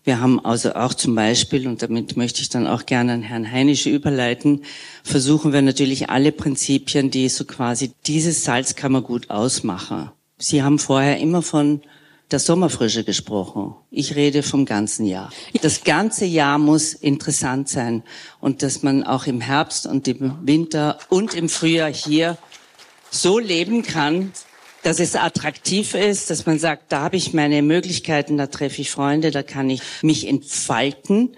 Wir 0.04 0.20
haben 0.20 0.44
also 0.44 0.74
auch 0.74 0.94
zum 0.94 1.14
Beispiel, 1.14 1.66
und 1.66 1.82
damit 1.82 2.16
möchte 2.16 2.40
ich 2.40 2.48
dann 2.48 2.66
auch 2.66 2.86
gerne 2.86 3.14
an 3.14 3.22
Herrn 3.22 3.50
Heinisch 3.50 3.86
überleiten, 3.86 4.62
versuchen 5.02 5.52
wir 5.52 5.62
natürlich 5.62 6.10
alle 6.10 6.30
Prinzipien, 6.30 7.10
die 7.10 7.28
so 7.28 7.44
quasi 7.44 7.90
dieses 8.06 8.44
Salzkammergut 8.44 9.30
ausmachen. 9.30 10.10
Sie 10.38 10.62
haben 10.62 10.78
vorher 10.78 11.18
immer 11.18 11.42
von 11.42 11.80
der 12.30 12.38
Sommerfrische 12.40 13.04
gesprochen. 13.04 13.74
Ich 13.90 14.16
rede 14.16 14.42
vom 14.42 14.64
ganzen 14.64 15.06
Jahr. 15.06 15.30
Das 15.62 15.84
ganze 15.84 16.24
Jahr 16.24 16.58
muss 16.58 16.92
interessant 16.92 17.68
sein 17.68 18.02
und 18.40 18.62
dass 18.62 18.82
man 18.82 19.04
auch 19.04 19.26
im 19.26 19.40
Herbst 19.40 19.86
und 19.86 20.08
im 20.08 20.38
Winter 20.42 20.98
und 21.08 21.34
im 21.34 21.48
Frühjahr 21.48 21.92
hier 21.92 22.36
so 23.10 23.38
leben 23.38 23.82
kann, 23.82 24.32
dass 24.82 25.00
es 25.00 25.16
attraktiv 25.16 25.94
ist, 25.94 26.30
dass 26.30 26.46
man 26.46 26.58
sagt, 26.58 26.92
da 26.92 27.00
habe 27.00 27.16
ich 27.16 27.32
meine 27.32 27.62
Möglichkeiten, 27.62 28.36
da 28.36 28.46
treffe 28.46 28.82
ich 28.82 28.90
Freunde, 28.90 29.30
da 29.30 29.42
kann 29.42 29.70
ich 29.70 29.82
mich 30.02 30.28
entfalten. 30.28 31.36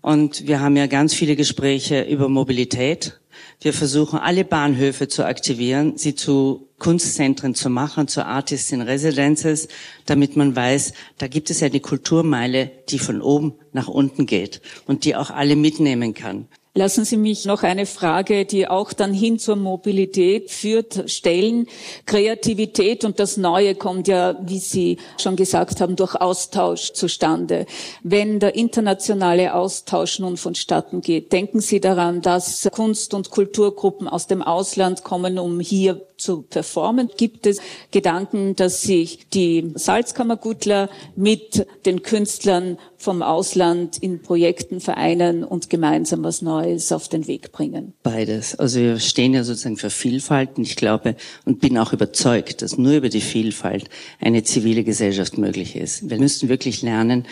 Und 0.00 0.46
wir 0.46 0.60
haben 0.60 0.76
ja 0.76 0.86
ganz 0.86 1.12
viele 1.12 1.36
Gespräche 1.36 2.02
über 2.02 2.28
Mobilität. 2.28 3.20
Wir 3.60 3.72
versuchen 3.72 4.18
alle 4.18 4.44
Bahnhöfe 4.44 5.08
zu 5.08 5.24
aktivieren, 5.24 5.96
sie 5.96 6.14
zu 6.14 6.68
Kunstzentren 6.78 7.54
zu 7.54 7.68
machen, 7.68 8.08
zu 8.08 8.24
Artists 8.24 8.72
in 8.72 8.80
Residences, 8.80 9.68
damit 10.06 10.36
man 10.36 10.56
weiß, 10.56 10.94
da 11.18 11.28
gibt 11.28 11.50
es 11.50 11.62
eine 11.62 11.80
Kulturmeile, 11.80 12.70
die 12.88 12.98
von 12.98 13.20
oben 13.20 13.54
nach 13.72 13.88
unten 13.88 14.26
geht 14.26 14.62
und 14.86 15.04
die 15.04 15.14
auch 15.14 15.30
alle 15.30 15.56
mitnehmen 15.56 16.14
kann. 16.14 16.48
Lassen 16.72 17.04
Sie 17.04 17.16
mich 17.16 17.46
noch 17.46 17.64
eine 17.64 17.84
Frage, 17.84 18.44
die 18.44 18.68
auch 18.68 18.92
dann 18.92 19.12
hin 19.12 19.40
zur 19.40 19.56
Mobilität 19.56 20.52
führt, 20.52 21.10
stellen. 21.10 21.66
Kreativität 22.06 23.04
und 23.04 23.18
das 23.18 23.36
Neue 23.36 23.74
kommt 23.74 24.06
ja, 24.06 24.36
wie 24.40 24.60
Sie 24.60 24.98
schon 25.20 25.34
gesagt 25.34 25.80
haben, 25.80 25.96
durch 25.96 26.14
Austausch 26.14 26.92
zustande. 26.92 27.66
Wenn 28.04 28.38
der 28.38 28.54
internationale 28.54 29.52
Austausch 29.54 30.20
nun 30.20 30.36
vonstatten 30.36 31.00
geht, 31.00 31.32
denken 31.32 31.60
Sie 31.60 31.80
daran, 31.80 32.22
dass 32.22 32.68
Kunst- 32.70 33.14
und 33.14 33.30
Kulturgruppen 33.30 34.06
aus 34.06 34.28
dem 34.28 34.40
Ausland 34.40 35.02
kommen, 35.02 35.40
um 35.40 35.58
hier 35.58 36.00
zu 36.20 36.42
performen? 36.42 37.10
Gibt 37.16 37.46
es 37.46 37.58
Gedanken, 37.90 38.54
dass 38.56 38.82
sich 38.82 39.28
die 39.32 39.72
Salzkammergutler 39.74 40.88
mit 41.16 41.66
den 41.86 42.02
Künstlern 42.02 42.78
vom 42.96 43.22
Ausland 43.22 43.96
in 43.98 44.20
Projekten 44.20 44.80
vereinen 44.80 45.42
und 45.42 45.70
gemeinsam 45.70 46.22
was 46.22 46.42
Neues 46.42 46.92
auf 46.92 47.08
den 47.08 47.26
Weg 47.26 47.50
bringen? 47.50 47.94
Beides. 48.02 48.54
Also 48.56 48.78
wir 48.78 48.98
stehen 49.00 49.32
ja 49.32 49.42
sozusagen 49.42 49.78
für 49.78 49.90
Vielfalt 49.90 50.50
und 50.56 50.64
ich 50.64 50.76
glaube 50.76 51.16
und 51.46 51.60
bin 51.60 51.78
auch 51.78 51.94
überzeugt, 51.94 52.62
dass 52.62 52.76
nur 52.76 52.92
über 52.92 53.08
die 53.08 53.22
Vielfalt 53.22 53.88
eine 54.20 54.42
zivile 54.42 54.84
Gesellschaft 54.84 55.38
möglich 55.38 55.76
ist. 55.76 56.10
Wir 56.10 56.18
müssen 56.18 56.50
wirklich 56.50 56.82
lernen, 56.82 57.24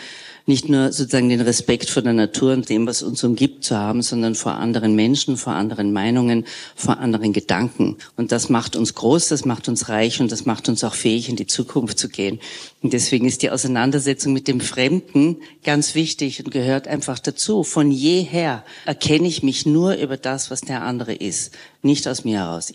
nicht 0.45 0.69
nur 0.69 0.91
sozusagen 0.91 1.29
den 1.29 1.41
Respekt 1.41 1.89
vor 1.89 2.01
der 2.01 2.13
Natur 2.13 2.53
und 2.53 2.69
dem, 2.69 2.87
was 2.87 3.01
uns 3.01 3.23
umgibt, 3.23 3.63
zu 3.63 3.77
haben, 3.77 4.01
sondern 4.01 4.35
vor 4.35 4.53
anderen 4.53 4.95
Menschen, 4.95 5.37
vor 5.37 5.53
anderen 5.53 5.93
Meinungen, 5.93 6.45
vor 6.75 6.99
anderen 6.99 7.33
Gedanken. 7.33 7.97
Und 8.15 8.31
das 8.31 8.49
macht 8.49 8.75
uns 8.75 8.95
groß, 8.95 9.27
das 9.27 9.45
macht 9.45 9.67
uns 9.67 9.89
reich 9.89 10.21
und 10.21 10.31
das 10.31 10.45
macht 10.45 10.69
uns 10.69 10.83
auch 10.83 10.95
fähig, 10.95 11.29
in 11.29 11.35
die 11.35 11.47
Zukunft 11.47 11.99
zu 11.99 12.09
gehen. 12.09 12.39
Und 12.81 12.93
deswegen 12.93 13.27
ist 13.27 13.41
die 13.41 13.51
Auseinandersetzung 13.51 14.33
mit 14.33 14.47
dem 14.47 14.61
Fremden 14.61 15.37
ganz 15.63 15.95
wichtig 15.95 16.43
und 16.43 16.51
gehört 16.51 16.87
einfach 16.87 17.19
dazu. 17.19 17.63
Von 17.63 17.91
jeher 17.91 18.63
erkenne 18.85 19.27
ich 19.27 19.43
mich 19.43 19.65
nur 19.65 19.95
über 19.95 20.17
das, 20.17 20.49
was 20.49 20.61
der 20.61 20.83
andere 20.83 21.13
ist, 21.13 21.53
nicht 21.81 22.07
aus 22.07 22.23
mir 22.23 22.39
heraus. 22.39 22.73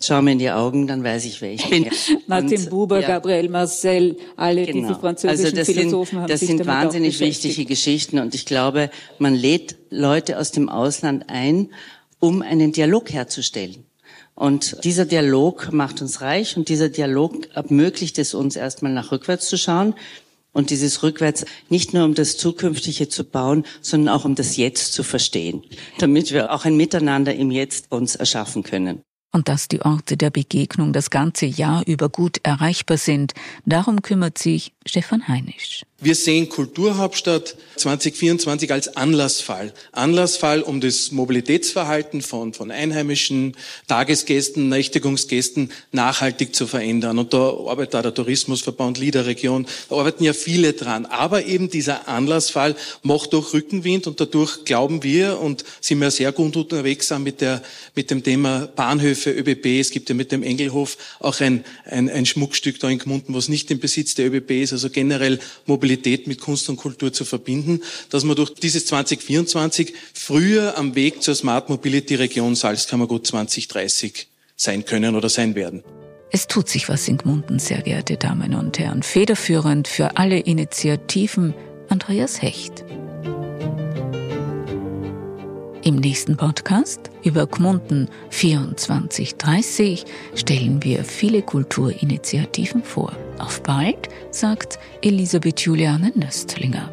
Schau 0.00 0.22
mir 0.22 0.32
in 0.32 0.38
die 0.38 0.50
Augen, 0.50 0.86
dann 0.86 1.04
weiß 1.04 1.26
ich, 1.26 1.40
wer 1.42 1.52
ich 1.52 1.68
bin. 1.68 1.86
Martin 2.26 2.68
Buber, 2.70 3.00
ja. 3.00 3.08
Gabriel 3.08 3.48
Marcel, 3.48 4.16
alle 4.36 4.64
genau. 4.64 4.88
diese 4.88 5.00
französischen 5.00 5.44
also 5.44 5.56
das 5.56 5.66
Philosophen 5.66 6.10
sind, 6.10 6.20
haben 6.20 6.28
das 6.28 6.40
sich 6.40 6.48
sind 6.48 6.66
wahnsinnig 6.66 7.20
wichtige 7.20 7.64
Geschichten 7.66 8.18
und 8.18 8.34
ich 8.34 8.46
glaube, 8.46 8.90
man 9.18 9.34
lädt 9.34 9.76
Leute 9.90 10.38
aus 10.38 10.50
dem 10.50 10.68
Ausland 10.68 11.24
ein, 11.28 11.70
um 12.20 12.40
einen 12.40 12.72
Dialog 12.72 13.12
herzustellen. 13.12 13.84
Und 14.34 14.82
dieser 14.84 15.04
Dialog 15.04 15.72
macht 15.72 16.00
uns 16.00 16.22
reich 16.22 16.56
und 16.56 16.68
dieser 16.68 16.88
Dialog 16.88 17.48
ermöglicht 17.54 18.18
es 18.18 18.32
uns 18.32 18.56
erstmal 18.56 18.92
nach 18.92 19.12
rückwärts 19.12 19.46
zu 19.48 19.58
schauen 19.58 19.94
und 20.52 20.70
dieses 20.70 21.02
Rückwärts 21.02 21.44
nicht 21.68 21.92
nur 21.92 22.04
um 22.04 22.14
das 22.14 22.38
Zukünftige 22.38 23.08
zu 23.08 23.24
bauen, 23.24 23.64
sondern 23.82 24.14
auch 24.14 24.24
um 24.24 24.34
das 24.34 24.56
Jetzt 24.56 24.94
zu 24.94 25.02
verstehen, 25.02 25.62
damit 25.98 26.32
wir 26.32 26.52
auch 26.52 26.64
ein 26.64 26.76
Miteinander 26.76 27.34
im 27.34 27.50
Jetzt 27.50 27.92
uns 27.92 28.16
erschaffen 28.16 28.62
können. 28.62 29.02
Und 29.32 29.48
dass 29.48 29.68
die 29.68 29.80
Orte 29.80 30.16
der 30.16 30.30
Begegnung 30.30 30.92
das 30.92 31.10
ganze 31.10 31.46
Jahr 31.46 31.82
über 31.86 32.08
gut 32.08 32.38
erreichbar 32.42 32.98
sind. 32.98 33.32
Darum 33.64 34.02
kümmert 34.02 34.38
sich 34.38 34.72
Stefan 34.86 35.26
Heinisch. 35.26 35.84
Wir 36.04 36.16
sehen 36.16 36.48
Kulturhauptstadt 36.48 37.54
2024 37.76 38.72
als 38.72 38.96
Anlassfall. 38.96 39.72
Anlassfall, 39.92 40.60
um 40.60 40.80
das 40.80 41.12
Mobilitätsverhalten 41.12 42.22
von, 42.22 42.54
von 42.54 42.72
einheimischen 42.72 43.56
Tagesgästen, 43.86 44.68
Nächtigungsgästen 44.68 45.70
nachhaltig 45.92 46.56
zu 46.56 46.66
verändern. 46.66 47.20
Und 47.20 47.32
da 47.32 47.50
arbeitet 47.50 47.94
auch 47.94 48.02
der 48.02 48.14
Tourismusverband 48.14 48.98
Liederregion, 48.98 49.68
da 49.90 49.96
arbeiten 49.96 50.24
ja 50.24 50.32
viele 50.32 50.72
dran. 50.72 51.06
Aber 51.06 51.46
eben 51.46 51.70
dieser 51.70 52.08
Anlassfall 52.08 52.74
macht 53.04 53.32
doch 53.32 53.54
Rückenwind 53.54 54.08
und 54.08 54.20
dadurch 54.20 54.64
glauben 54.64 55.04
wir 55.04 55.38
und 55.38 55.64
sind 55.80 56.00
wir 56.00 56.10
sehr 56.10 56.32
gut 56.32 56.56
unterwegs 56.56 57.10
mit, 57.20 57.40
der, 57.40 57.62
mit 57.94 58.10
dem 58.10 58.24
Thema 58.24 58.66
Bahnhöfe, 58.74 59.21
ÖBB. 59.30 59.80
Es 59.80 59.90
gibt 59.90 60.08
ja 60.08 60.14
mit 60.14 60.32
dem 60.32 60.42
Engelhof 60.42 60.96
auch 61.20 61.40
ein, 61.40 61.64
ein, 61.84 62.08
ein 62.10 62.26
Schmuckstück 62.26 62.80
da 62.80 62.88
in 62.88 62.98
Gmunden, 62.98 63.34
was 63.34 63.48
nicht 63.48 63.70
im 63.70 63.78
Besitz 63.78 64.14
der 64.14 64.26
ÖBB 64.26 64.50
ist, 64.62 64.72
also 64.72 64.90
generell 64.90 65.38
Mobilität 65.66 66.26
mit 66.26 66.40
Kunst 66.40 66.68
und 66.68 66.76
Kultur 66.76 67.12
zu 67.12 67.24
verbinden, 67.24 67.80
dass 68.10 68.24
man 68.24 68.36
durch 68.36 68.54
dieses 68.54 68.86
2024 68.86 69.94
früher 70.14 70.76
am 70.76 70.94
Weg 70.94 71.22
zur 71.22 71.34
Smart 71.34 71.68
Mobility 71.68 72.14
Region 72.16 72.54
Salzkammergut 72.54 73.26
2030 73.26 74.28
sein 74.56 74.84
können 74.84 75.16
oder 75.16 75.28
sein 75.28 75.54
werden. 75.54 75.82
Es 76.30 76.46
tut 76.46 76.68
sich 76.68 76.88
was 76.88 77.08
in 77.08 77.18
Gmunden, 77.18 77.58
sehr 77.58 77.82
geehrte 77.82 78.16
Damen 78.16 78.54
und 78.54 78.78
Herren. 78.78 79.02
Federführend 79.02 79.86
für 79.86 80.16
alle 80.16 80.38
Initiativen 80.38 81.52
Andreas 81.90 82.40
Hecht. 82.40 82.84
Im 85.84 85.96
nächsten 85.96 86.36
Podcast 86.36 87.10
über 87.24 87.44
Gmunden 87.46 88.08
2430 88.30 90.04
stellen 90.36 90.80
wir 90.84 91.02
viele 91.02 91.42
Kulturinitiativen 91.42 92.84
vor. 92.84 93.12
Auf 93.40 93.64
bald, 93.64 94.08
sagt 94.30 94.78
Elisabeth 95.02 95.60
Juliane 95.60 96.12
Nöstlinger. 96.14 96.88